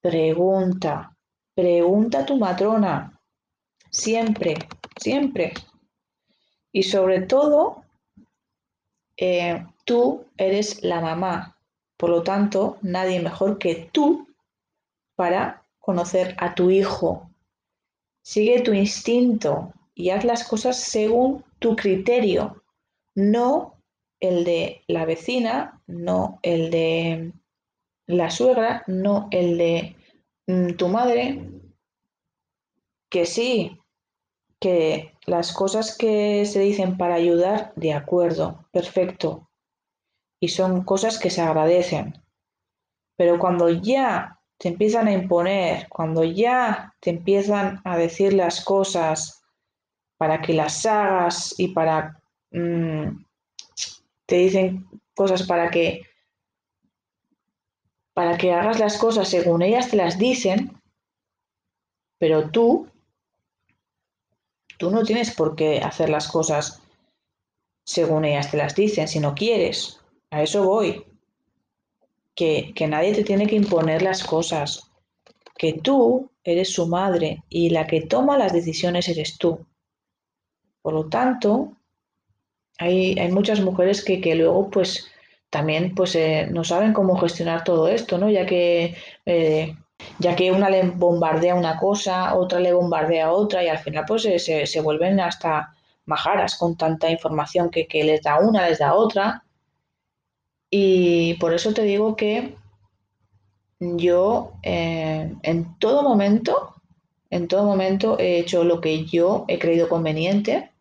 pregunta, 0.00 1.16
pregunta 1.54 2.18
a 2.18 2.26
tu 2.26 2.36
matrona. 2.36 3.18
Siempre, 3.90 4.56
siempre. 4.98 5.54
Y 6.74 6.82
sobre 6.82 7.20
todo, 7.20 7.84
eh, 9.16 9.64
tú 9.84 10.26
eres 10.36 10.82
la 10.82 11.00
mamá, 11.00 11.56
por 11.96 12.10
lo 12.10 12.24
tanto, 12.24 12.78
nadie 12.82 13.20
mejor 13.20 13.58
que 13.58 13.88
tú 13.92 14.26
para 15.14 15.62
conocer 15.78 16.34
a 16.38 16.56
tu 16.56 16.70
hijo. 16.70 17.30
Sigue 18.22 18.60
tu 18.62 18.72
instinto 18.72 19.72
y 19.94 20.10
haz 20.10 20.24
las 20.24 20.42
cosas 20.42 20.80
según 20.80 21.44
tu 21.60 21.76
criterio, 21.76 22.64
no 23.14 23.80
el 24.18 24.42
de 24.42 24.82
la 24.88 25.04
vecina, 25.04 25.80
no 25.86 26.40
el 26.42 26.72
de 26.72 27.32
la 28.08 28.30
suegra, 28.30 28.82
no 28.88 29.28
el 29.30 29.58
de 29.58 29.96
mm, 30.48 30.70
tu 30.72 30.88
madre, 30.88 31.48
que 33.08 33.26
sí, 33.26 33.78
que 34.64 35.12
las 35.26 35.52
cosas 35.52 35.94
que 35.94 36.46
se 36.46 36.60
dicen 36.60 36.96
para 36.96 37.16
ayudar, 37.16 37.74
de 37.76 37.92
acuerdo, 37.92 38.64
perfecto, 38.72 39.50
y 40.40 40.48
son 40.48 40.84
cosas 40.84 41.18
que 41.18 41.28
se 41.28 41.42
agradecen. 41.42 42.14
Pero 43.14 43.38
cuando 43.38 43.68
ya 43.68 44.40
te 44.56 44.68
empiezan 44.68 45.06
a 45.06 45.12
imponer, 45.12 45.86
cuando 45.90 46.24
ya 46.24 46.94
te 47.00 47.10
empiezan 47.10 47.82
a 47.84 47.98
decir 47.98 48.32
las 48.32 48.64
cosas 48.64 49.44
para 50.16 50.40
que 50.40 50.54
las 50.54 50.86
hagas 50.86 51.54
y 51.58 51.68
para... 51.68 52.22
Mm, 52.50 53.22
te 54.24 54.36
dicen 54.36 54.88
cosas 55.14 55.42
para 55.42 55.70
que 55.70 56.00
para 58.14 58.38
que 58.38 58.54
hagas 58.54 58.80
las 58.80 58.96
cosas 58.96 59.28
según 59.28 59.60
ellas 59.60 59.90
te 59.90 59.96
las 59.96 60.16
dicen, 60.18 60.80
pero 62.18 62.48
tú 62.48 62.88
tú 64.78 64.90
no 64.90 65.02
tienes 65.02 65.34
por 65.34 65.56
qué 65.56 65.78
hacer 65.78 66.08
las 66.10 66.28
cosas 66.28 66.80
según 67.84 68.24
ellas 68.24 68.50
te 68.50 68.56
las 68.56 68.74
dicen 68.74 69.08
si 69.08 69.20
no 69.20 69.34
quieres. 69.34 70.00
A 70.30 70.42
eso 70.42 70.64
voy. 70.64 71.04
Que, 72.34 72.72
que 72.74 72.88
nadie 72.88 73.14
te 73.14 73.22
tiene 73.22 73.46
que 73.46 73.56
imponer 73.56 74.02
las 74.02 74.24
cosas. 74.24 74.90
Que 75.56 75.74
tú 75.74 76.30
eres 76.42 76.72
su 76.72 76.86
madre 76.86 77.42
y 77.48 77.70
la 77.70 77.86
que 77.86 78.00
toma 78.02 78.38
las 78.38 78.52
decisiones 78.52 79.08
eres 79.08 79.38
tú. 79.38 79.66
Por 80.82 80.94
lo 80.94 81.08
tanto, 81.08 81.76
hay, 82.78 83.18
hay 83.18 83.30
muchas 83.30 83.60
mujeres 83.60 84.04
que, 84.04 84.20
que, 84.20 84.34
luego 84.34 84.70
pues 84.70 85.10
también 85.50 85.94
pues 85.94 86.16
eh, 86.16 86.48
no 86.50 86.64
saben 86.64 86.92
cómo 86.92 87.16
gestionar 87.16 87.62
todo 87.64 87.88
esto, 87.88 88.18
¿no? 88.18 88.28
Ya 88.28 88.44
que 88.44 88.96
eh, 89.24 89.76
ya 90.18 90.36
que 90.36 90.52
una 90.52 90.70
le 90.70 90.82
bombardea 90.82 91.54
una 91.54 91.76
cosa, 91.78 92.34
otra 92.34 92.60
le 92.60 92.72
bombardea 92.72 93.32
otra 93.32 93.64
y 93.64 93.68
al 93.68 93.78
final 93.78 94.04
pues 94.06 94.22
se, 94.22 94.66
se, 94.66 94.80
vuelven 94.80 95.20
hasta 95.20 95.74
majaras 96.06 96.56
con 96.56 96.76
tanta 96.76 97.10
información 97.10 97.70
que, 97.70 97.86
que, 97.86 98.04
les 98.04 98.22
da 98.22 98.38
una, 98.38 98.68
les 98.68 98.78
da 98.78 98.94
otra 98.94 99.44
y 100.70 101.34
por 101.34 101.54
eso 101.54 101.72
te 101.72 101.82
digo 101.82 102.16
que 102.16 102.56
yo 103.78 104.52
eh, 104.62 105.32
en 105.42 105.78
todo 105.78 106.02
momento, 106.02 106.74
en 107.30 107.48
todo 107.48 107.64
momento 107.64 108.18
he 108.18 108.38
hecho 108.38 108.64
lo 108.64 108.80
que 108.80 109.04
yo 109.04 109.44
he 109.48 109.58
creído 109.58 109.88
conveniente 109.88 110.72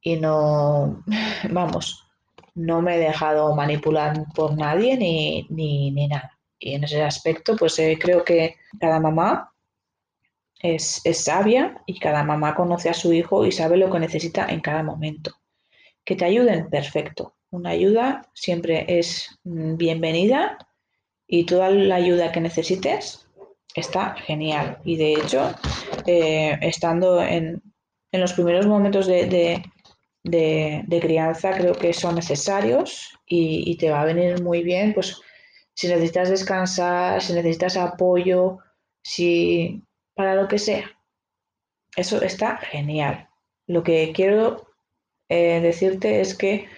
y 0.00 0.16
no, 0.16 1.02
vamos, 1.50 2.06
no 2.54 2.82
me 2.82 2.96
he 2.96 2.98
dejado 2.98 3.54
manipular 3.54 4.24
por 4.34 4.56
nadie 4.56 4.96
ni, 4.96 5.46
ni, 5.50 6.06
nada. 6.08 6.37
Y 6.58 6.74
en 6.74 6.84
ese 6.84 7.02
aspecto, 7.02 7.56
pues 7.56 7.78
eh, 7.78 7.98
creo 8.00 8.24
que 8.24 8.56
cada 8.80 9.00
mamá 9.00 9.52
es, 10.60 11.00
es, 11.04 11.24
sabia 11.24 11.82
y 11.86 11.98
cada 11.98 12.24
mamá 12.24 12.54
conoce 12.54 12.88
a 12.88 12.94
su 12.94 13.12
hijo 13.12 13.46
y 13.46 13.52
sabe 13.52 13.76
lo 13.76 13.90
que 13.90 14.00
necesita 14.00 14.46
en 14.48 14.60
cada 14.60 14.82
momento. 14.82 15.32
Que 16.04 16.16
te 16.16 16.24
ayuden, 16.24 16.68
perfecto 16.70 17.38
una 17.50 17.70
ayuda 17.70 18.22
siempre 18.34 18.84
es 18.88 19.38
mm, 19.44 19.76
bienvenida 19.76 20.58
y 21.26 21.44
toda 21.44 21.70
la 21.70 21.96
ayuda 21.96 22.32
que 22.32 22.40
necesites 22.40 23.26
está 23.74 24.14
genial. 24.14 24.78
Y 24.84 24.96
de 24.96 25.14
hecho, 25.14 25.54
eh, 26.06 26.58
estando 26.62 27.22
en, 27.22 27.62
los 28.12 28.32
primeros 28.32 28.66
momentos 28.66 29.06
de, 29.06 29.62
crianza, 31.00 31.52
creo 31.52 31.74
que 31.74 31.92
son 31.92 32.14
necesarios 32.14 33.12
y, 33.26 33.76
te 33.76 33.90
va 33.90 34.02
a 34.02 34.06
venir 34.06 34.42
muy 34.42 34.62
bien, 34.62 34.94
pues 34.94 35.20
si 35.78 35.86
necesitas 35.86 36.28
descansar, 36.28 37.22
si 37.22 37.34
necesitas 37.34 37.76
apoyo, 37.76 38.58
si 39.00 39.84
para 40.16 40.34
lo 40.34 40.48
que 40.48 40.58
sea. 40.58 40.90
Eso 41.94 42.20
está 42.20 42.56
genial. 42.56 43.28
Lo 43.68 43.84
que 43.84 44.12
quiero 44.12 44.66
eh, 45.28 45.60
decirte 45.60 46.20
es 46.20 46.36
que 46.36 46.68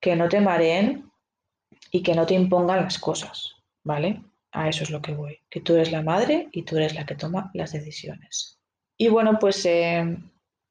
que 0.00 0.14
no 0.14 0.28
te 0.28 0.40
mareen 0.40 1.10
y 1.90 2.04
que 2.04 2.14
no 2.14 2.24
te 2.24 2.34
impongan 2.34 2.84
las 2.84 3.00
cosas, 3.00 3.56
¿vale? 3.82 4.22
A 4.52 4.68
eso 4.68 4.84
es 4.84 4.90
lo 4.90 5.02
que 5.02 5.12
voy, 5.12 5.40
que 5.50 5.60
tú 5.60 5.74
eres 5.74 5.90
la 5.90 6.02
madre 6.02 6.48
y 6.52 6.62
tú 6.62 6.76
eres 6.76 6.94
la 6.94 7.04
que 7.04 7.16
toma 7.16 7.50
las 7.52 7.72
decisiones. 7.72 8.60
Y 8.96 9.08
bueno, 9.08 9.40
pues 9.40 9.66
eh, 9.66 10.16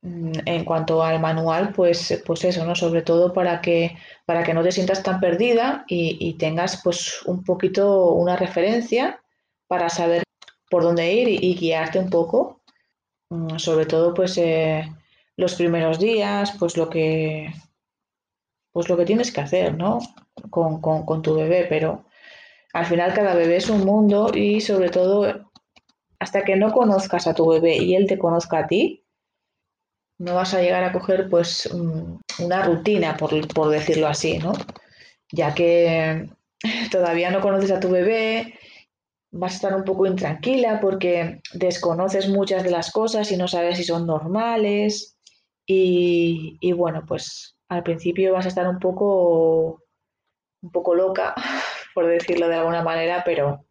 en 0.01 0.63
cuanto 0.63 1.03
al 1.03 1.19
manual, 1.19 1.73
pues, 1.73 2.21
pues 2.25 2.45
eso, 2.45 2.65
¿no? 2.65 2.75
Sobre 2.75 3.01
todo 3.01 3.33
para 3.33 3.61
que, 3.61 3.97
para 4.25 4.43
que 4.43 4.53
no 4.53 4.63
te 4.63 4.71
sientas 4.71 5.03
tan 5.03 5.19
perdida 5.19 5.83
y, 5.87 6.33
tengas 6.35 6.81
pues 6.83 7.21
un 7.25 7.43
poquito 7.43 8.13
una 8.13 8.37
referencia 8.37 9.21
para 9.67 9.89
saber 9.89 10.23
por 10.69 10.83
dónde 10.83 11.13
ir 11.13 11.27
y, 11.43 11.55
guiarte 11.55 11.99
un 11.99 12.09
poco. 12.09 12.61
Mm, 13.29 13.57
sobre 13.57 13.85
todo 13.85 14.13
pues 14.13 14.37
eh, 14.37 14.89
los 15.35 15.55
primeros 15.55 15.99
días, 15.99 16.53
pues 16.59 16.77
lo 16.77 16.89
que, 16.89 17.53
pues 18.71 18.89
lo 18.89 18.97
que 18.97 19.05
tienes 19.05 19.31
que 19.31 19.41
hacer, 19.41 19.75
¿no? 19.77 19.99
Con, 20.49 21.21
tu 21.21 21.35
bebé, 21.35 21.65
pero 21.67 22.05
al 22.73 22.85
final 22.85 23.13
cada 23.13 23.35
bebé 23.35 23.57
es 23.57 23.69
un 23.69 23.85
mundo 23.85 24.31
y 24.33 24.61
sobre 24.61 24.89
todo 24.89 25.49
hasta 26.19 26.43
que 26.43 26.55
no 26.55 26.71
conozcas 26.71 27.27
a 27.27 27.33
tu 27.33 27.47
bebé 27.49 27.77
y 27.77 27.95
él 27.95 28.07
te 28.07 28.17
conozca 28.17 28.59
a 28.59 28.67
ti, 28.67 28.98
no 30.19 30.35
vas 30.35 30.53
a 30.53 30.61
llegar 30.61 30.83
a 30.83 30.91
coger 30.91 31.29
pues 31.29 31.65
una 32.39 32.63
rutina, 32.63 33.17
por, 33.17 33.69
decirlo 33.69 34.07
así, 34.07 34.37
¿no? 34.37 34.53
ya 35.31 35.53
que 35.53 36.29
todavía 36.91 37.31
no 37.31 37.41
conoces 37.41 37.71
a 37.71 37.79
tu 37.79 37.89
bebé, 37.89 38.59
vas 39.31 39.53
a 39.53 39.55
estar 39.55 39.75
un 39.75 39.83
poco 39.83 40.05
intranquila 40.05 40.79
porque 40.79 41.41
desconoces 41.53 42.29
muchas 42.29 42.63
de 42.63 42.71
las 42.71 42.91
cosas 42.91 43.31
y 43.31 43.37
no 43.37 43.47
sabes 43.47 43.77
si 43.77 43.83
son 43.83 44.05
normales. 44.05 45.15
Y, 45.65 46.57
y 46.61 46.71
bueno, 46.71 47.03
pues 47.07 47.55
al 47.69 47.83
principio 47.83 48.33
vas 48.33 48.45
a 48.45 48.49
estar 48.49 48.67
un 48.67 48.79
poco, 48.79 49.83
un 50.63 50.71
poco 50.71 50.95
loca, 50.95 51.35
por 51.93 52.07
decirlo 52.07 52.47
de 52.47 52.55
alguna 52.55 52.81
manera, 52.81 53.21
pero, 53.23 53.65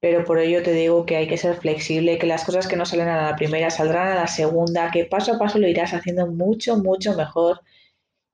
pero 0.00 0.24
por 0.24 0.38
ello 0.38 0.62
te 0.62 0.72
digo 0.72 1.04
que 1.04 1.16
hay 1.16 1.28
que 1.28 1.36
ser 1.36 1.56
flexible, 1.56 2.18
que 2.18 2.26
las 2.26 2.44
cosas 2.44 2.66
que 2.66 2.76
no 2.76 2.86
salen 2.86 3.08
a 3.08 3.30
la 3.30 3.36
primera 3.36 3.70
saldrán 3.70 4.08
a 4.08 4.14
la 4.14 4.26
segunda, 4.26 4.90
que 4.90 5.04
paso 5.04 5.34
a 5.34 5.38
paso 5.38 5.58
lo 5.58 5.68
irás 5.68 5.92
haciendo 5.92 6.26
mucho, 6.26 6.76
mucho 6.78 7.14
mejor 7.14 7.60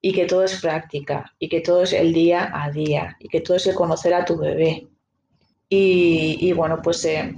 y 0.01 0.13
que 0.13 0.27
todo 0.27 0.45
es 0.45 0.61
práctica 0.61 1.33
y 1.39 1.49
que 1.49 1.61
todo 1.61 1.83
es 1.83 1.93
el 1.93 2.13
día 2.13 2.51
a 2.55 2.71
día 2.71 3.17
y 3.19 3.29
que 3.29 3.41
todo 3.41 3.57
es 3.57 3.67
el 3.67 3.75
conocer 3.75 4.15
a 4.15 4.25
tu 4.25 4.39
bebé. 4.39 4.87
Y, 5.69 6.53
bueno, 6.53 6.81
pues 6.81 7.05
eh, 7.07 7.35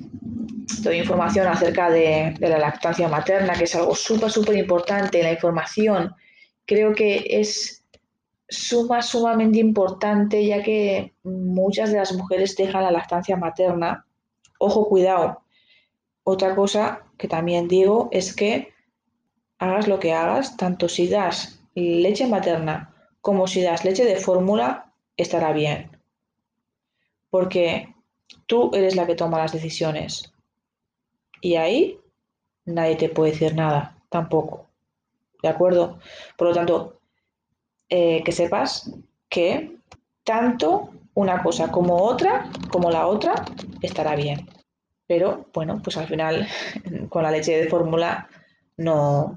doy 0.82 0.98
información 0.98 1.46
acerca 1.46 1.88
de, 1.90 2.34
de, 2.38 2.48
la 2.50 2.58
lactancia 2.58 3.08
materna, 3.08 3.54
que 3.54 3.64
es 3.64 3.74
algo 3.74 3.94
súper, 3.94 4.30
súper 4.30 4.56
importante. 4.56 5.22
La 5.22 5.32
información 5.32 6.14
creo 6.66 6.94
que 6.94 7.24
es 7.26 7.82
suma, 8.48 9.00
sumamente 9.00 9.58
importante, 9.58 10.44
ya 10.44 10.62
que 10.62 11.14
muchas 11.22 11.90
de 11.90 11.98
las 11.98 12.12
mujeres 12.12 12.54
dejan 12.54 12.82
la 12.82 12.90
lactancia 12.90 13.36
materna. 13.38 14.04
Ojo, 14.58 14.88
cuidado. 14.88 15.42
Otra 16.24 16.54
cosa 16.54 17.04
que 17.16 17.28
también 17.28 17.68
digo 17.68 18.08
es 18.12 18.34
que 18.34 18.72
hagas 19.58 19.88
lo 19.88 19.98
que 19.98 20.12
hagas, 20.12 20.56
tanto 20.56 20.88
si 20.88 21.08
das 21.08 21.60
leche 21.74 22.26
materna 22.26 22.94
como 23.20 23.46
si 23.46 23.62
das 23.62 23.84
leche 23.84 24.04
de 24.04 24.16
fórmula, 24.16 24.92
estará 25.16 25.52
bien. 25.52 25.96
Porque 27.30 27.94
tú 28.46 28.70
eres 28.74 28.96
la 28.96 29.06
que 29.06 29.14
toma 29.14 29.38
las 29.38 29.52
decisiones. 29.52 30.32
Y 31.40 31.56
ahí 31.56 32.00
nadie 32.64 32.96
te 32.96 33.08
puede 33.08 33.32
decir 33.32 33.54
nada, 33.54 33.96
tampoco. 34.08 34.66
¿De 35.42 35.48
acuerdo? 35.48 35.98
Por 36.36 36.48
lo 36.48 36.54
tanto, 36.54 37.00
eh, 37.88 38.22
que 38.24 38.32
sepas 38.32 38.90
que 39.28 39.76
tanto 40.24 40.90
una 41.18 41.42
cosa 41.42 41.72
como 41.72 41.96
otra, 41.96 42.48
como 42.70 42.92
la 42.92 43.08
otra, 43.08 43.44
estará 43.82 44.14
bien. 44.14 44.48
Pero 45.08 45.48
bueno, 45.52 45.80
pues 45.82 45.96
al 45.96 46.06
final 46.06 46.46
con 47.08 47.24
la 47.24 47.32
leche 47.32 47.60
de 47.60 47.68
fórmula 47.68 48.28
no, 48.76 49.36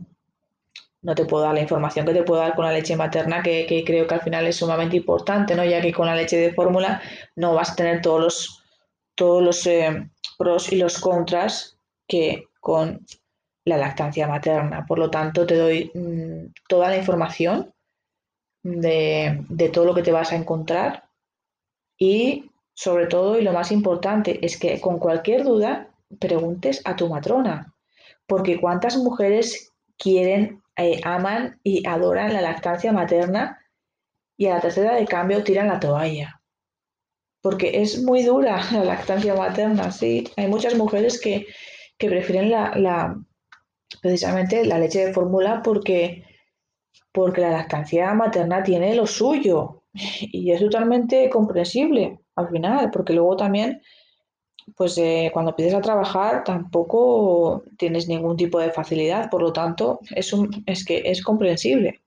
no 1.01 1.15
te 1.15 1.25
puedo 1.25 1.43
dar 1.43 1.55
la 1.55 1.61
información 1.61 2.05
que 2.05 2.13
te 2.13 2.21
puedo 2.21 2.39
dar 2.39 2.55
con 2.55 2.65
la 2.65 2.71
leche 2.71 2.95
materna, 2.95 3.41
que, 3.41 3.83
creo 3.83 4.05
que 4.05 4.13
al 4.13 4.21
final 4.21 4.45
es 4.45 4.57
sumamente 4.57 4.97
importante, 4.97 5.55
¿no? 5.55 5.65
Ya 5.65 5.81
que 5.81 5.91
con 5.91 6.05
la 6.05 6.15
leche 6.15 6.37
de 6.37 6.53
fórmula 6.53 7.01
no 7.35 7.55
vas 7.55 7.71
a 7.71 7.75
tener 7.75 7.99
todos 8.03 8.21
los, 8.21 8.63
todos 9.15 9.41
los 9.41 9.65
eh, 9.65 10.07
pros 10.37 10.71
y 10.71 10.75
los 10.75 10.99
contras 10.99 11.79
que 12.07 12.43
con 12.59 13.03
la 13.65 13.77
lactancia 13.77 14.27
materna. 14.27 14.85
Por 14.85 14.99
lo 14.99 15.09
tanto, 15.09 15.47
te 15.47 15.55
doy 15.55 15.91
mm, 15.95 16.53
toda 16.69 16.89
la 16.89 16.97
información 16.97 17.73
de, 18.61 19.43
de 19.49 19.69
todo 19.69 19.85
lo 19.85 19.95
que 19.95 20.03
te 20.03 20.11
vas 20.11 20.31
a 20.31 20.35
encontrar 20.35 21.09
y 22.01 22.49
sobre 22.73 23.05
todo, 23.05 23.37
y 23.37 23.43
lo 23.43 23.53
más 23.53 23.71
importante, 23.71 24.43
es 24.43 24.57
que 24.57 24.81
con 24.81 24.97
cualquier 24.97 25.43
duda 25.43 25.91
preguntes 26.19 26.81
a 26.83 26.95
tu 26.95 27.07
matrona, 27.07 27.75
porque 28.25 28.59
cuántas 28.59 28.97
mujeres 28.97 29.71
quieren 29.99 30.63
eh, 30.77 30.99
aman 31.03 31.59
y 31.63 31.87
adoran 31.87 32.33
la 32.33 32.41
lactancia 32.41 32.91
materna 32.91 33.61
y 34.35 34.47
a 34.47 34.55
la 34.55 34.61
tercera 34.61 34.95
de 34.95 35.05
cambio 35.05 35.43
tiran 35.43 35.67
la 35.67 35.79
toalla. 35.79 36.41
Porque 37.39 37.83
es 37.83 38.01
muy 38.01 38.23
dura 38.23 38.63
la 38.71 38.83
lactancia 38.83 39.35
materna, 39.35 39.91
sí. 39.91 40.23
Hay 40.37 40.47
muchas 40.47 40.73
mujeres 40.73 41.21
que, 41.21 41.45
prefieren 41.99 42.49
la, 42.49 43.15
precisamente 44.01 44.65
la 44.65 44.79
leche 44.79 45.05
de 45.05 45.13
fórmula 45.13 45.61
porque, 45.63 46.23
porque 47.11 47.41
la 47.41 47.51
lactancia 47.51 48.11
materna 48.15 48.63
tiene 48.63 48.95
lo 48.95 49.05
suyo 49.05 49.80
y 49.93 50.51
es 50.51 50.59
totalmente 50.61 51.29
comprensible 51.29 52.19
al 52.35 52.49
final, 52.49 52.91
porque 52.91 53.13
luego 53.13 53.35
también 53.35 53.81
pues 54.75 54.97
eh, 54.97 55.29
cuando 55.33 55.51
empiezas 55.51 55.79
a 55.79 55.81
trabajar 55.81 56.43
tampoco 56.43 57.63
tienes 57.77 58.07
ningún 58.07 58.37
tipo 58.37 58.59
de 58.59 58.71
facilidad, 58.71 59.29
por 59.29 59.41
lo 59.41 59.53
tanto 59.53 59.99
es, 60.11 60.33
un, 60.33 60.63
es 60.65 60.85
que 60.85 61.03
es 61.05 61.23
comprensible. 61.23 62.01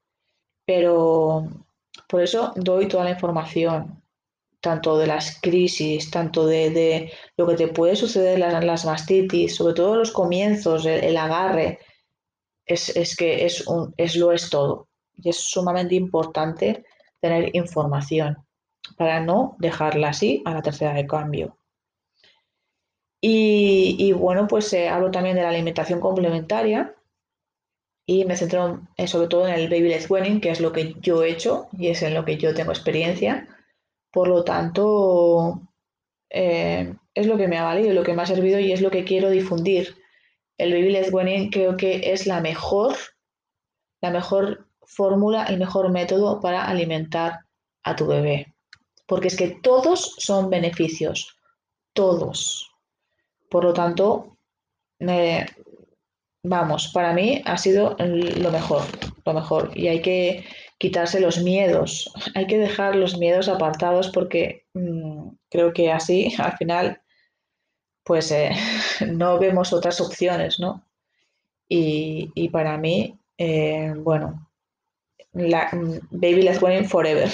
Pero 0.66 1.46
por 2.08 2.22
eso 2.22 2.52
doy 2.56 2.88
toda 2.88 3.04
la 3.04 3.10
información, 3.10 4.02
tanto 4.60 4.96
de 4.96 5.06
las 5.06 5.40
crisis, 5.40 6.10
tanto 6.10 6.46
de, 6.46 7.12
lo 7.36 7.46
que 7.46 7.54
te 7.54 7.68
puede 7.68 7.96
suceder 7.96 8.38
las, 8.38 8.64
las 8.64 8.84
mastitis, 8.84 9.56
sobre 9.56 9.74
todo 9.74 9.96
los 9.96 10.10
comienzos, 10.10 10.86
el, 10.86 11.16
agarre, 11.16 11.80
es, 12.64 13.16
que 13.16 13.44
es, 13.44 13.66
un, 13.66 13.92
es 13.96 14.16
lo 14.16 14.32
es 14.32 14.48
todo. 14.48 14.88
Y 15.16 15.28
es 15.28 15.36
sumamente 15.36 15.94
importante 15.94 16.84
tener 17.24 17.56
información 17.56 18.36
para 18.98 19.18
no 19.20 19.56
dejarla 19.58 20.10
así 20.10 20.42
a 20.44 20.52
la 20.52 20.60
tercera 20.60 20.92
de 20.92 21.06
cambio. 21.06 21.56
Y, 23.18 24.12
bueno, 24.12 24.46
pues 24.46 24.70
eh, 24.74 24.90
hablo 24.90 25.10
también 25.10 25.36
de 25.36 25.40
la 25.40 25.48
alimentación 25.48 25.98
complementaria 26.00 26.94
y 28.06 28.26
me 28.26 28.36
centro 28.36 28.82
eh, 28.98 29.06
sobre 29.06 29.28
todo 29.28 29.48
en 29.48 29.54
el 29.54 29.70
baby 29.70 29.88
led 29.88 30.04
weaning, 30.10 30.42
que 30.42 30.50
es 30.50 30.60
lo 30.60 30.72
que 30.72 30.96
yo 31.00 31.24
he 31.24 31.30
hecho 31.30 31.68
y 31.72 31.88
es 31.88 32.02
en 32.02 32.12
lo 32.12 32.26
que 32.26 32.36
yo 32.36 32.52
tengo 32.52 32.72
experiencia. 32.72 33.48
Por 34.12 34.28
lo 34.28 34.44
tanto, 34.44 35.62
eh, 36.28 36.94
es 37.14 37.26
lo 37.26 37.38
que 37.38 37.48
me 37.48 37.56
ha 37.56 37.64
valido, 37.64 37.94
lo 37.94 38.02
que 38.02 38.12
me 38.12 38.20
ha 38.20 38.26
servido 38.26 38.58
y 38.60 38.72
es 38.72 38.82
lo 38.82 38.90
que 38.90 39.04
quiero 39.04 39.30
difundir. 39.30 39.96
El 40.58 40.74
baby 40.74 40.90
led 40.90 41.10
weaning 41.10 41.50
creo 41.50 41.78
que 41.78 42.12
es 42.12 42.26
la 42.26 42.42
mejor, 42.42 42.94
la 44.02 44.10
mejor 44.10 44.63
fórmula, 44.86 45.44
el 45.44 45.58
mejor 45.58 45.90
método 45.90 46.40
para 46.40 46.64
alimentar 46.64 47.40
a 47.82 47.96
tu 47.96 48.06
bebé. 48.06 48.54
Porque 49.06 49.28
es 49.28 49.36
que 49.36 49.58
todos 49.62 50.14
son 50.18 50.50
beneficios, 50.50 51.36
todos. 51.92 52.70
Por 53.50 53.64
lo 53.64 53.72
tanto, 53.72 54.36
vamos, 56.42 56.88
para 56.92 57.12
mí 57.12 57.42
ha 57.44 57.58
sido 57.58 57.96
lo 57.98 58.50
mejor, 58.50 58.82
lo 59.24 59.34
mejor. 59.34 59.70
Y 59.74 59.88
hay 59.88 60.00
que 60.00 60.44
quitarse 60.78 61.20
los 61.20 61.42
miedos, 61.42 62.12
hay 62.34 62.46
que 62.46 62.58
dejar 62.58 62.96
los 62.96 63.18
miedos 63.18 63.48
apartados 63.48 64.10
porque 64.10 64.66
mm, 64.74 65.28
creo 65.50 65.72
que 65.72 65.92
así 65.92 66.34
al 66.38 66.56
final 66.56 67.00
pues 68.04 68.30
eh, 68.30 68.50
no 69.08 69.38
vemos 69.38 69.72
otras 69.72 70.00
opciones, 70.00 70.60
¿no? 70.60 70.84
Y, 71.66 72.48
para 72.50 72.76
mí, 72.76 73.18
eh, 73.36 73.92
bueno, 73.96 74.48
la, 75.34 75.68
Baby 76.10 76.42
Let's 76.42 76.62
Win 76.62 76.88
Forever. 76.88 77.28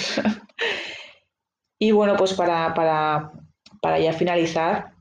y 1.79 1.91
bueno, 1.91 2.15
pues 2.17 2.33
para, 2.33 2.73
para, 2.73 3.31
para 3.81 3.99
ya 3.99 4.13
finalizar, 4.13 4.91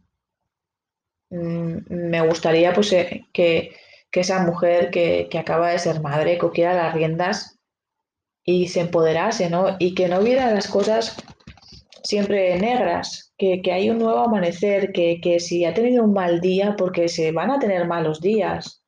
Mm, 1.30 1.78
me 1.88 2.20
gustaría 2.26 2.72
pues, 2.72 2.92
eh, 2.92 3.26
que, 3.32 3.76
esa 4.12 4.44
mujer 4.44 4.90
que, 4.90 5.28
acaba 5.38 5.70
de 5.70 5.78
ser 5.78 6.00
madre 6.00 6.38
cogiera 6.38 6.74
las 6.74 6.94
riendas 6.94 7.58
y 8.44 8.68
se 8.68 8.80
empoderase, 8.80 9.48
¿no? 9.50 9.76
Y 9.78 9.94
que 9.94 10.08
no 10.08 10.20
viera 10.20 10.52
las 10.52 10.68
cosas 10.68 11.16
siempre 12.02 12.58
negras, 12.58 13.32
que, 13.38 13.62
hay 13.72 13.90
un 13.90 13.98
nuevo 13.98 14.18
amanecer, 14.20 14.92
que, 14.92 15.38
si 15.40 15.64
ha 15.64 15.74
tenido 15.74 16.04
un 16.04 16.12
mal 16.12 16.40
día, 16.40 16.74
porque 16.76 17.08
se 17.08 17.32
van 17.32 17.50
a 17.50 17.58
tener 17.60 17.86
malos 17.86 18.20
días, 18.20 18.82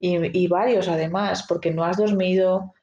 y, 0.00 0.48
varios 0.48 0.88
además, 0.88 1.44
porque 1.48 1.70
no 1.70 1.84
has 1.84 1.96
dormido, 1.96 2.74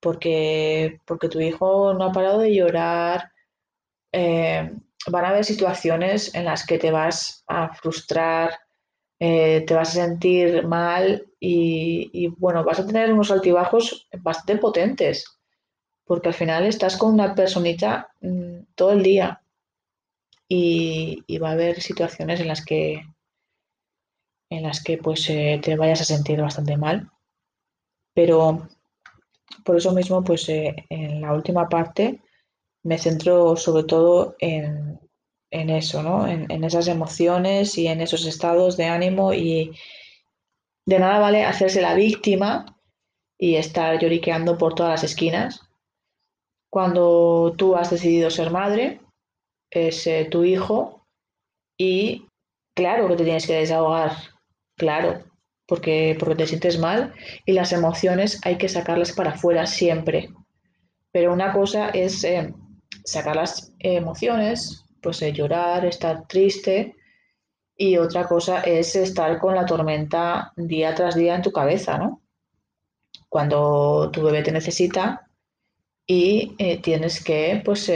porque, 0.00 1.00
porque 1.06 1.28
tu 1.28 1.40
hijo 1.40 1.94
no 1.94 2.04
ha 2.04 2.12
parado 2.12 2.40
de 2.40 2.54
llorar, 2.54 3.30
eh, 4.12 4.72
van 5.06 5.24
a 5.24 5.28
haber 5.28 5.44
situaciones 5.44 6.34
en 6.34 6.44
las 6.44 6.66
que 6.66 6.78
te 6.78 6.90
vas 6.90 7.44
a 7.46 7.72
frustrar, 7.74 8.58
eh, 9.18 9.64
te 9.66 9.74
vas 9.74 9.90
a 9.90 10.06
sentir 10.06 10.66
mal 10.66 11.26
y, 11.38 12.28
bueno, 12.38 12.64
vas 12.64 12.80
a 12.80 12.86
tener 12.86 13.12
unos 13.12 13.30
altibajos 13.30 14.08
bastante 14.18 14.56
potentes, 14.56 15.38
porque 16.04 16.28
al 16.28 16.34
final 16.34 16.64
estás 16.64 16.96
con 16.96 17.14
una 17.14 17.34
personita 17.34 18.10
mm, 18.20 18.60
todo 18.74 18.92
el 18.92 19.02
día 19.02 19.42
y, 20.48 21.38
va 21.38 21.50
a 21.50 21.52
haber 21.52 21.80
situaciones 21.80 22.40
en 22.40 22.48
las 22.48 22.64
que 22.64 23.04
en 24.50 24.64
las 24.64 24.82
que 24.82 24.98
pues 24.98 25.30
eh, 25.30 25.60
te 25.62 25.76
vayas 25.76 26.00
a 26.00 26.04
sentir 26.04 26.40
bastante 26.40 26.76
mal, 26.76 27.08
pero 28.14 28.68
por 29.64 29.76
eso 29.76 29.92
mismo 29.92 30.22
pues 30.22 30.48
eh, 30.48 30.74
en 30.88 31.20
la 31.20 31.32
última 31.32 31.68
parte 31.68 32.20
me 32.84 32.98
centro 32.98 33.56
sobre 33.56 33.84
todo 33.84 34.36
en, 34.38 34.98
eso, 35.50 36.02
¿no? 36.02 36.28
En, 36.28 36.64
esas 36.64 36.86
emociones 36.88 37.76
y 37.76 37.88
en 37.88 38.00
esos 38.00 38.24
estados 38.24 38.76
de 38.76 38.86
ánimo 38.86 39.34
y 39.34 39.72
de 40.86 40.98
nada 40.98 41.18
vale 41.18 41.44
hacerse 41.44 41.82
la 41.82 41.94
víctima 41.94 42.78
y 43.38 43.56
estar 43.56 43.98
lloriqueando 43.98 44.56
por 44.56 44.74
todas 44.74 44.92
las 44.92 45.04
esquinas 45.04 45.70
cuando 46.70 47.52
tú 47.58 47.74
has 47.76 47.90
decidido 47.90 48.30
ser 48.30 48.50
madre, 48.50 49.00
es 49.70 50.06
eh, 50.06 50.28
tu 50.30 50.44
hijo 50.44 51.04
y 51.76 52.26
claro 52.76 53.08
que 53.08 53.16
te 53.16 53.24
tienes 53.24 53.46
que 53.46 53.54
desahogar, 53.54 54.12
claro, 54.78 55.24
porque, 55.70 56.16
porque 56.18 56.34
te 56.34 56.48
sientes 56.48 56.80
mal 56.80 57.14
y 57.46 57.52
las 57.52 57.72
emociones 57.72 58.40
hay 58.42 58.58
que 58.58 58.68
sacarlas 58.68 59.12
para 59.12 59.30
afuera 59.30 59.66
siempre. 59.66 60.28
Pero 61.12 61.32
una 61.32 61.52
cosa 61.52 61.90
es 61.90 62.24
eh, 62.24 62.52
sacar 63.04 63.36
las 63.36 63.72
emociones, 63.78 64.84
pues 65.00 65.22
eh, 65.22 65.32
llorar, 65.32 65.84
estar 65.86 66.26
triste, 66.26 66.96
y 67.76 67.96
otra 67.98 68.26
cosa 68.26 68.62
es 68.62 68.96
estar 68.96 69.38
con 69.38 69.54
la 69.54 69.64
tormenta 69.64 70.52
día 70.56 70.92
tras 70.92 71.14
día 71.14 71.36
en 71.36 71.42
tu 71.42 71.52
cabeza, 71.52 71.98
¿no? 71.98 72.20
Cuando 73.28 74.10
tu 74.12 74.24
bebé 74.24 74.42
te 74.42 74.50
necesita 74.50 75.30
y 76.04 76.56
eh, 76.58 76.82
tienes 76.82 77.22
que, 77.22 77.62
pues, 77.64 77.92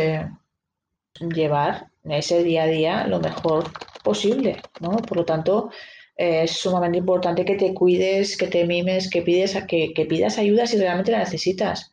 llevar 1.19 1.89
ese 2.05 2.45
día 2.45 2.63
a 2.63 2.67
día 2.67 3.07
lo 3.09 3.19
mejor 3.19 3.65
posible, 4.05 4.63
¿no? 4.79 4.91
Por 4.93 5.17
lo 5.17 5.25
tanto, 5.25 5.71
es 6.17 6.53
sumamente 6.53 6.99
importante 6.99 7.45
que 7.45 7.57
te 7.57 7.75
cuides, 7.75 8.37
que 8.37 8.47
te 8.47 8.67
mimes, 8.67 9.11
que, 9.11 9.23
pides, 9.23 9.57
que, 9.67 9.93
que 9.95 10.07
pidas 10.07 10.39
ayuda 10.39 10.67
si 10.67 10.79
realmente 10.79 11.13
la 11.13 11.19
necesitas. 11.19 11.93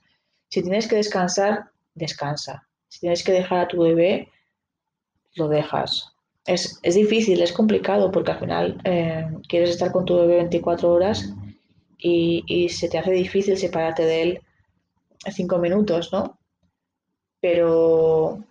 Si 0.49 0.61
tienes 0.61 0.87
que 0.87 0.97
descansar, 0.97 1.71
descansa. 1.95 2.67
Si 2.87 2.99
tienes 2.99 3.23
que 3.23 3.31
dejar 3.31 3.59
a 3.59 3.67
tu 3.67 3.81
bebé, 3.81 4.29
lo 5.35 5.47
dejas 5.47 6.11
es, 6.45 6.81
difícil, 6.83 7.41
es 7.41 7.53
complicado 7.53 8.11
porque 8.11 8.31
al 8.31 8.39
final 8.39 8.81
eh, 8.83 9.27
quieres 9.47 9.71
estar 9.71 9.91
con 9.91 10.05
tu 10.05 10.15
bebé 10.17 10.37
24 10.37 10.91
horas 10.91 11.33
y, 11.97 12.67
se 12.69 12.89
te 12.89 12.97
hace 12.97 13.11
difícil 13.11 13.57
separarte 13.57 14.03
de 14.03 14.21
él 14.23 14.41
cinco 15.31 15.59
minutos, 15.59 16.11
¿no? 16.11 16.39
Pero, 17.39 18.43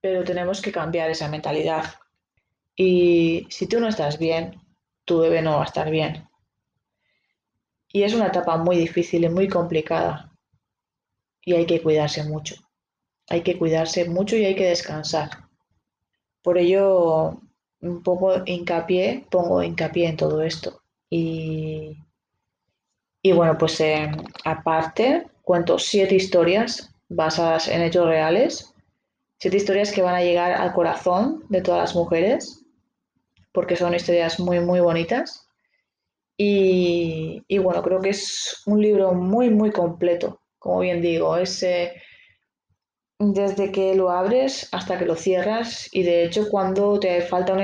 pero 0.00 0.24
tenemos 0.24 0.60
que 0.60 0.72
cambiar 0.72 1.08
esa 1.10 1.28
mentalidad. 1.28 1.84
Y 2.76 3.46
si 3.50 3.66
tú 3.66 3.80
no 3.80 3.88
estás 3.88 4.18
bien, 4.18 4.60
tu 5.04 5.20
bebé 5.20 5.42
no 5.42 5.56
va 5.56 5.62
a 5.62 5.66
estar 5.66 5.90
bien. 5.90 6.28
Y 7.92 8.04
es 8.04 8.14
una 8.14 8.28
etapa 8.28 8.56
muy 8.56 8.76
difícil 8.76 9.24
y 9.24 9.28
muy 9.28 9.48
complicada. 9.48 10.32
Y 11.42 11.54
hay 11.54 11.66
que 11.66 11.82
cuidarse 11.82 12.24
mucho. 12.24 12.54
Hay 13.28 13.42
que 13.42 13.58
cuidarse 13.58 14.08
mucho 14.08 14.36
y 14.36 14.44
hay 14.44 14.54
que 14.54 14.66
descansar. 14.66 15.30
Por 16.42 16.58
ello, 16.58 17.40
un 17.80 18.02
poco 18.02 18.42
hincapié, 18.46 19.26
pongo 19.30 19.62
hincapié 19.62 20.08
en 20.08 20.16
todo 20.16 20.42
esto. 20.42 20.82
Y, 21.08 21.96
y 23.22 23.32
bueno, 23.32 23.58
pues 23.58 23.80
eh, 23.80 24.10
aparte, 24.44 25.26
cuento 25.42 25.78
siete 25.78 26.14
historias 26.14 26.94
basadas 27.08 27.68
en 27.68 27.82
hechos 27.82 28.06
reales, 28.06 28.74
siete 29.38 29.56
historias 29.56 29.90
que 29.90 30.02
van 30.02 30.14
a 30.14 30.22
llegar 30.22 30.52
al 30.52 30.72
corazón 30.72 31.44
de 31.48 31.60
todas 31.60 31.80
las 31.80 31.94
mujeres, 31.94 32.59
porque 33.52 33.76
son 33.76 33.94
historias 33.94 34.40
muy, 34.40 34.60
muy 34.60 34.80
bonitas. 34.80 35.46
Y, 36.36 37.42
y 37.48 37.58
bueno, 37.58 37.82
creo 37.82 38.00
que 38.00 38.10
es 38.10 38.62
un 38.66 38.80
libro 38.80 39.12
muy, 39.12 39.50
muy 39.50 39.70
completo, 39.70 40.40
como 40.58 40.80
bien 40.80 41.02
digo, 41.02 41.36
es... 41.36 41.62
Eh, 41.62 41.92
desde 43.20 43.70
que 43.70 43.94
lo 43.94 44.10
abres 44.10 44.66
hasta 44.72 44.98
que 44.98 45.04
lo 45.04 45.14
cierras 45.14 45.90
y 45.92 46.04
de 46.04 46.24
hecho 46.24 46.48
cuando 46.48 46.98
te 46.98 47.20
falta 47.20 47.54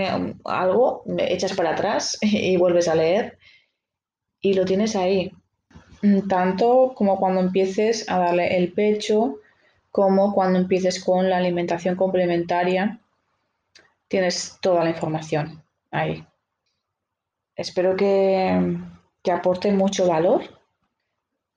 algo 0.44 1.02
echas 1.16 1.54
para 1.54 1.70
atrás 1.70 2.18
y 2.20 2.58
vuelves 2.58 2.88
a 2.88 2.94
leer 2.94 3.38
y 4.42 4.52
lo 4.52 4.66
tienes 4.66 4.94
ahí. 4.94 5.32
Tanto 6.28 6.92
como 6.94 7.18
cuando 7.18 7.40
empieces 7.40 8.08
a 8.08 8.18
darle 8.18 8.58
el 8.58 8.74
pecho 8.74 9.38
como 9.90 10.34
cuando 10.34 10.58
empieces 10.58 11.02
con 11.02 11.30
la 11.30 11.38
alimentación 11.38 11.96
complementaria. 11.96 13.00
Tienes 14.08 14.58
toda 14.60 14.84
la 14.84 14.90
información 14.90 15.65
ahí. 15.90 16.26
Espero 17.54 17.96
que, 17.96 18.78
que 19.22 19.32
aporte 19.32 19.72
mucho 19.72 20.06
valor. 20.06 20.42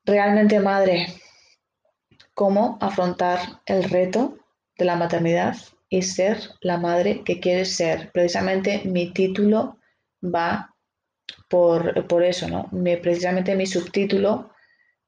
Realmente, 0.05 0.59
madre, 0.59 1.07
cómo 2.33 2.77
afrontar 2.79 3.39
el 3.65 3.83
reto 3.83 4.37
de 4.77 4.85
la 4.85 4.95
maternidad 4.95 5.57
y 5.89 6.03
ser 6.03 6.37
la 6.61 6.77
madre 6.77 7.23
que 7.23 7.39
quieres 7.39 7.75
ser. 7.75 8.11
Precisamente 8.13 8.83
mi 8.85 9.11
título 9.11 9.77
va 10.23 10.73
por, 11.49 12.23
eso, 12.23 12.47
¿no? 12.47 12.69
precisamente 13.01 13.55
mi 13.55 13.65
subtítulo 13.65 14.51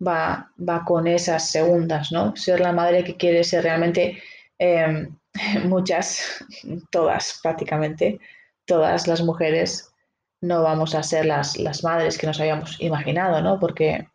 va, 0.06 0.52
va 0.58 0.84
con 0.84 1.08
esas 1.08 1.50
segundas, 1.50 2.12
¿no? 2.12 2.36
Ser 2.36 2.60
la 2.60 2.74
madre 2.74 3.04
que 3.04 3.16
quieres 3.16 3.50
ser 3.50 3.64
realmente 3.64 4.22
em, 4.58 5.16
muchas, 5.66 6.44
todas 6.92 7.40
prácticamente, 7.42 8.20
todas 8.66 9.08
las 9.08 9.22
mujeres 9.22 9.92
no 10.42 10.64
vamos 10.64 10.96
a 10.96 11.04
ser 11.04 11.26
las, 11.26 11.58
las 11.58 11.84
madres 11.84 12.18
que 12.18 12.28
nos 12.28 12.40
habíamos 12.40 12.80
imaginado, 12.82 13.42
¿no? 13.42 13.60
Porque 13.60 14.08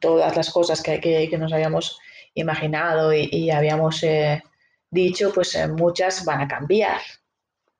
todas 0.00 0.36
las 0.36 0.50
cosas 0.50 0.82
que, 0.82 1.00
que, 1.00 1.28
que 1.30 1.38
nos 1.38 1.52
habíamos 1.52 1.98
imaginado 2.34 3.12
y, 3.14 3.50
habíamos 3.50 4.02
eh, 4.02 4.42
dicho, 4.90 5.32
pues 5.32 5.54
eh, 5.54 5.68
muchas 5.68 6.24
van 6.24 6.42
a 6.42 6.48
cambiar, 6.48 7.00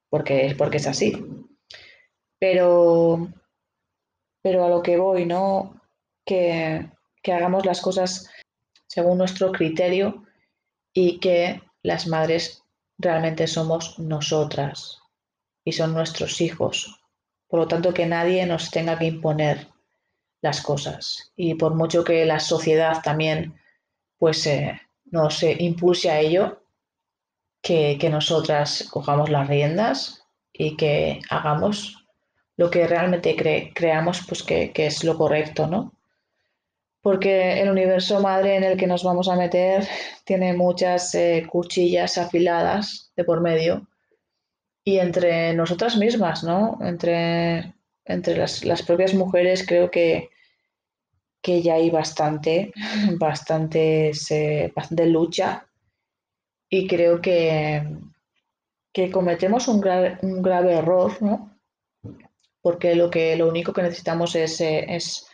porque, 0.08 0.54
porque 0.56 0.78
es 0.78 0.86
así. 0.86 1.12
Pero, 2.38 3.28
pero 4.42 4.64
a 4.64 4.68
lo 4.68 4.82
que 4.82 4.96
voy, 4.96 5.26
¿no? 5.26 5.80
Que, 6.24 6.90
que 7.22 7.32
hagamos 7.32 7.66
las 7.66 7.80
cosas 7.80 8.30
según 8.86 9.18
nuestro 9.18 9.52
criterio 9.52 10.24
y 10.94 11.18
que 11.18 11.62
las 11.82 12.06
madres 12.06 12.62
realmente 12.98 13.46
somos 13.46 13.98
nosotras 13.98 14.98
y 15.68 15.72
son 15.72 15.92
nuestros 15.92 16.40
hijos. 16.40 17.00
Por 17.46 17.60
lo 17.60 17.68
tanto, 17.68 17.92
que 17.92 18.06
nadie 18.06 18.46
nos 18.46 18.70
tenga 18.70 18.98
que 18.98 19.04
imponer 19.04 19.68
las 20.40 20.62
cosas. 20.62 21.32
Y 21.36 21.54
por 21.54 21.74
mucho 21.74 22.04
que 22.04 22.24
la 22.24 22.40
sociedad 22.40 23.02
también 23.02 23.54
pues 24.18 24.46
eh, 24.46 24.80
nos 25.10 25.42
impulse 25.42 26.10
a 26.10 26.20
ello, 26.20 26.62
que, 27.62 27.98
nosotras 28.10 28.88
cojamos 28.90 29.30
las 29.30 29.46
riendas 29.46 30.24
y 30.52 30.76
que 30.76 31.20
hagamos 31.28 32.06
lo 32.56 32.70
que 32.70 32.86
realmente 32.86 33.36
creamos 33.74 34.22
pues 34.26 34.42
que, 34.42 34.72
es 34.74 35.04
lo 35.04 35.18
correcto, 35.18 35.66
¿no? 35.66 35.92
Porque 37.02 37.60
el 37.60 37.70
universo 37.70 38.20
madre 38.20 38.56
en 38.56 38.64
el 38.64 38.76
que 38.76 38.86
nos 38.86 39.04
vamos 39.04 39.28
a 39.28 39.36
meter 39.36 39.86
tiene 40.24 40.54
muchas 40.54 41.14
eh, 41.14 41.46
cuchillas 41.48 42.18
afiladas 42.18 43.12
de 43.16 43.24
por 43.24 43.40
medio 43.40 43.86
y 44.88 44.98
entre 45.00 45.52
nosotras 45.52 45.98
mismas, 45.98 46.42
¿no? 46.44 46.78
Entre, 46.80 47.74
entre 48.06 48.38
las, 48.38 48.64
las 48.64 48.82
propias 48.82 49.12
mujeres 49.12 49.66
creo 49.68 49.90
que, 49.90 50.30
que 51.42 51.60
ya 51.60 51.74
hay 51.74 51.90
bastante, 51.90 52.72
bastante, 53.18 54.12
bastante 54.74 55.04
lucha 55.04 55.66
y 56.70 56.86
creo 56.86 57.20
que, 57.20 57.82
que 58.90 59.10
cometemos 59.10 59.68
un 59.68 59.86
un 60.22 60.42
grave 60.42 60.72
error, 60.76 61.20
¿no? 61.20 61.58
Porque 62.62 62.94
lo, 62.94 63.10
que, 63.10 63.36
lo 63.36 63.46
único 63.46 63.74
que 63.74 63.82
necesitamos 63.82 64.34
es, 64.36 64.58
eh, 64.62 64.86
es 64.88 65.26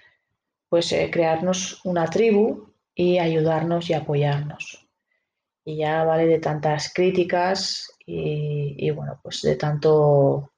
pues, 0.68 0.90
eh, 0.90 1.11
crearnos 1.12 1.80
una 1.84 2.07
tribu 2.07 2.72
y 2.92 3.18
ayudarnos 3.18 3.88
y 3.88 3.92
apoyarnos. 3.92 4.84
Y 5.64 5.78
ya 5.78 6.04
vale 6.04 6.26
de 6.26 6.38
tantas 6.38 6.92
críticas 6.92 7.90
y, 8.06 8.74
y 8.78 8.90
bueno, 8.90 9.18
pues 9.22 9.40
de 9.42 9.56
tanto 9.56 10.50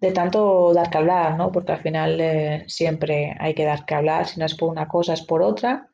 de 0.00 0.12
tanto 0.12 0.72
dar 0.74 0.90
que 0.90 0.98
hablar, 0.98 1.36
¿no? 1.36 1.50
Porque 1.52 1.72
al 1.72 1.82
final 1.82 2.20
eh, 2.20 2.64
siempre 2.68 3.36
hay 3.38 3.54
que 3.54 3.64
dar 3.64 3.84
que 3.86 3.94
hablar, 3.94 4.26
si 4.26 4.38
no 4.38 4.46
es 4.46 4.54
por 4.54 4.68
una 4.70 4.88
cosa 4.88 5.14
es 5.14 5.22
por 5.22 5.42
otra. 5.42 5.88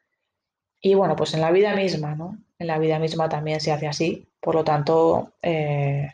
Y 0.80 0.94
bueno, 0.94 1.14
pues 1.16 1.34
en 1.34 1.40
la 1.40 1.52
vida 1.52 1.74
misma, 1.76 2.14
¿no? 2.14 2.38
En 2.58 2.66
la 2.66 2.78
vida 2.78 2.98
misma 2.98 3.28
también 3.28 3.60
se 3.60 3.72
hace 3.72 3.86
así, 3.86 4.28
por 4.40 4.54
lo 4.54 4.64
tanto, 4.64 5.34
eh, 5.42 6.08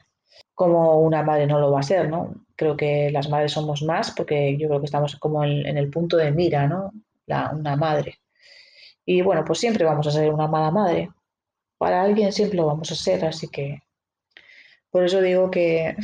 como 0.54 1.00
una 1.00 1.22
madre 1.22 1.46
no 1.46 1.58
lo 1.60 1.72
va 1.72 1.80
a 1.80 1.82
ser, 1.82 2.08
¿no? 2.10 2.34
Creo 2.56 2.76
que 2.76 3.10
las 3.10 3.28
madres 3.28 3.52
somos 3.52 3.82
más 3.82 4.10
porque 4.10 4.56
yo 4.58 4.68
creo 4.68 4.80
que 4.80 4.86
estamos 4.86 5.16
como 5.16 5.44
en, 5.44 5.78
el 5.78 5.90
punto 5.90 6.16
de 6.16 6.32
mira, 6.32 6.66
¿no? 6.66 6.92
La, 7.26 7.50
una 7.54 7.76
madre. 7.76 8.18
Y 9.04 9.22
bueno, 9.22 9.44
pues 9.44 9.58
siempre 9.60 9.84
vamos 9.84 10.06
a 10.06 10.10
ser 10.10 10.30
una 10.32 10.48
mala 10.48 10.70
madre. 10.70 11.10
Para 11.78 12.02
alguien 12.02 12.32
siempre 12.32 12.56
lo 12.56 12.66
vamos 12.66 12.90
a 12.90 12.96
ser, 12.96 13.24
así 13.24 13.48
que 13.48 13.80
por 14.90 15.04
eso 15.04 15.20
digo 15.20 15.50
que, 15.50 15.96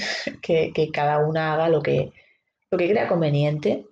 cada 0.92 1.18
una 1.18 1.54
haga 1.54 1.68
lo 1.68 1.82
que, 1.82 2.12
lo 2.70 2.78
que 2.78 2.88
crea 2.88 3.08
conveniente, 3.08 3.86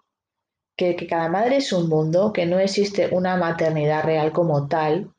que, 0.76 0.96
cada 1.06 1.28
madre 1.28 1.56
es 1.56 1.72
un 1.72 1.88
mundo, 1.88 2.32
que 2.32 2.46
no 2.46 2.58
existe 2.58 3.08
una 3.08 3.36
maternidad 3.36 4.04
real 4.04 4.32
como 4.32 4.68
tal. 4.68 5.12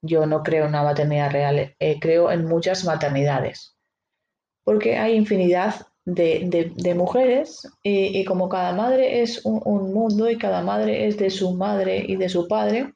Yo 0.00 0.26
no 0.26 0.42
creo 0.42 0.64
en 0.64 0.70
una 0.70 0.84
maternidad 0.84 1.30
real, 1.32 1.74
eh, 1.78 1.98
creo 2.00 2.30
en 2.30 2.44
muchas 2.44 2.84
maternidades, 2.84 3.76
porque 4.62 4.96
hay 4.96 5.14
infinidad 5.14 5.86
de, 6.04 6.94
mujeres 6.96 7.68
y, 7.82 8.24
como 8.24 8.48
cada 8.48 8.72
madre 8.72 9.22
es 9.22 9.44
un 9.44 9.92
mundo 9.92 10.30
y 10.30 10.38
cada 10.38 10.62
madre 10.62 11.08
es 11.08 11.18
de 11.18 11.30
su 11.30 11.52
madre 11.54 12.04
y 12.06 12.14
de 12.14 12.28
su 12.28 12.46
padre, 12.46 12.94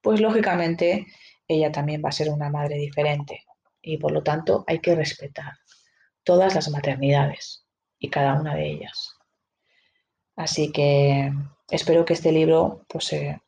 pues 0.00 0.20
lógicamente 0.20 1.06
ella 1.50 1.72
también 1.72 2.00
va 2.04 2.10
a 2.10 2.12
ser 2.12 2.30
una 2.30 2.48
madre 2.48 2.76
diferente. 2.76 3.44
Y 3.82 3.96
por 3.96 4.12
lo 4.12 4.22
tanto 4.22 4.64
hay 4.66 4.78
que 4.78 4.94
respetar 4.94 5.54
todas 6.22 6.54
las 6.54 6.70
maternidades 6.70 7.64
y 7.98 8.08
cada 8.08 8.34
una 8.34 8.54
de 8.54 8.70
ellas. 8.70 9.16
Así 10.36 10.70
que 10.70 11.32
espero 11.68 12.04
que 12.04 12.12
este 12.12 12.30
libro 12.30 12.84
pues, 12.88 13.12
eh, 13.12 13.40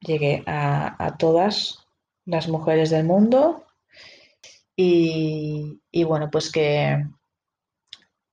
llegue 0.00 0.42
a, 0.46 1.16
todas 1.18 1.86
las 2.24 2.48
mujeres 2.48 2.90
del 2.90 3.04
mundo. 3.04 3.64
Y, 4.78 5.80
bueno, 6.04 6.30
pues 6.30 6.50
que, 6.50 7.06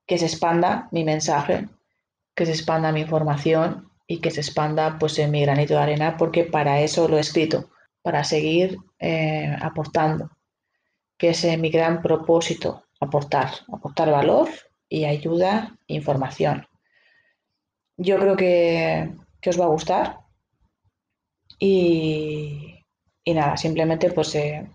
que 0.05 0.17
se 0.17 0.25
expanda 0.25 0.89
mi 0.91 1.03
mensaje, 1.03 1.69
que 2.35 2.45
se 2.45 2.51
expanda 2.51 2.91
mi 2.91 3.01
información 3.01 3.89
y 4.07 4.19
que 4.19 4.31
se 4.31 4.41
expanda 4.41 4.97
pues 4.99 5.17
en 5.19 5.31
mi 5.31 5.41
granito 5.41 5.73
de 5.73 5.79
arena 5.79 6.17
porque 6.17 6.43
para 6.43 6.81
eso 6.81 7.07
lo 7.07 7.17
he 7.17 7.21
escrito, 7.21 7.69
para 8.03 8.23
seguir 8.23 8.77
eh, 8.99 9.55
aportando, 9.61 10.29
que 11.17 11.29
es 11.29 11.57
mi 11.57 11.69
gran 11.69 12.01
propósito, 12.01 12.83
aportar, 12.99 13.49
aportar 13.71 14.11
valor 14.11 14.49
y 14.89 15.05
ayuda, 15.05 15.75
información. 15.87 16.67
Yo 17.97 18.19
creo 18.19 18.35
que, 18.35 19.09
os 19.47 19.59
va 19.59 19.65
a 19.65 19.69
gustar 19.69 20.19
y, 21.59 22.75
nada, 23.25 23.57
simplemente 23.57 24.11
pues 24.11 24.35
eh, 24.35 24.69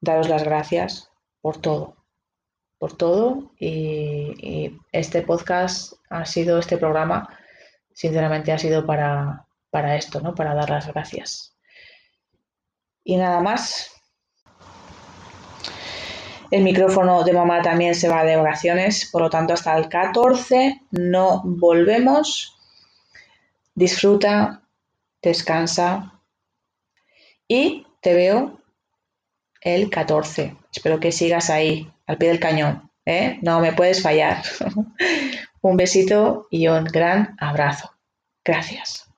daros 0.00 0.28
las 0.28 0.44
gracias 0.44 1.10
por 1.40 1.56
todo, 1.56 1.96
por 2.78 2.96
todo 2.96 3.52
y, 3.58 4.78
este 4.92 5.22
podcast 5.22 5.94
ha 6.10 6.26
sido, 6.26 6.58
este 6.58 6.76
programa, 6.76 7.28
sinceramente 7.94 8.52
ha 8.52 8.58
sido 8.58 8.84
para, 8.84 9.46
para 9.70 9.96
esto, 9.96 10.20
¿no? 10.20 10.34
Para 10.34 10.54
dar 10.54 10.68
las 10.68 10.86
gracias. 10.86 11.51
Y 13.04 13.16
nada 13.16 13.40
más. 13.40 13.90
El 16.50 16.62
micrófono 16.62 17.24
de 17.24 17.32
mamá 17.32 17.62
también 17.62 17.94
se 17.94 18.08
va 18.08 18.24
de 18.24 18.36
vacaciones, 18.36 19.08
por 19.10 19.22
lo 19.22 19.30
tanto 19.30 19.54
hasta 19.54 19.76
el 19.76 19.88
14 19.88 20.82
no 20.90 21.40
volvemos. 21.44 22.58
Disfruta, 23.74 24.62
descansa 25.22 26.20
y 27.48 27.86
te 28.00 28.14
veo 28.14 28.60
el 29.62 29.88
14. 29.88 30.56
Espero 30.74 31.00
que 31.00 31.12
sigas 31.12 31.48
ahí, 31.48 31.90
al 32.06 32.18
pie 32.18 32.28
del 32.28 32.40
cañón. 32.40 32.90
¿eh? 33.06 33.38
No 33.42 33.60
me 33.60 33.72
puedes 33.72 34.02
fallar. 34.02 34.42
un 35.62 35.76
besito 35.76 36.48
y 36.50 36.68
un 36.68 36.84
gran 36.84 37.36
abrazo. 37.38 37.92
Gracias. 38.44 39.11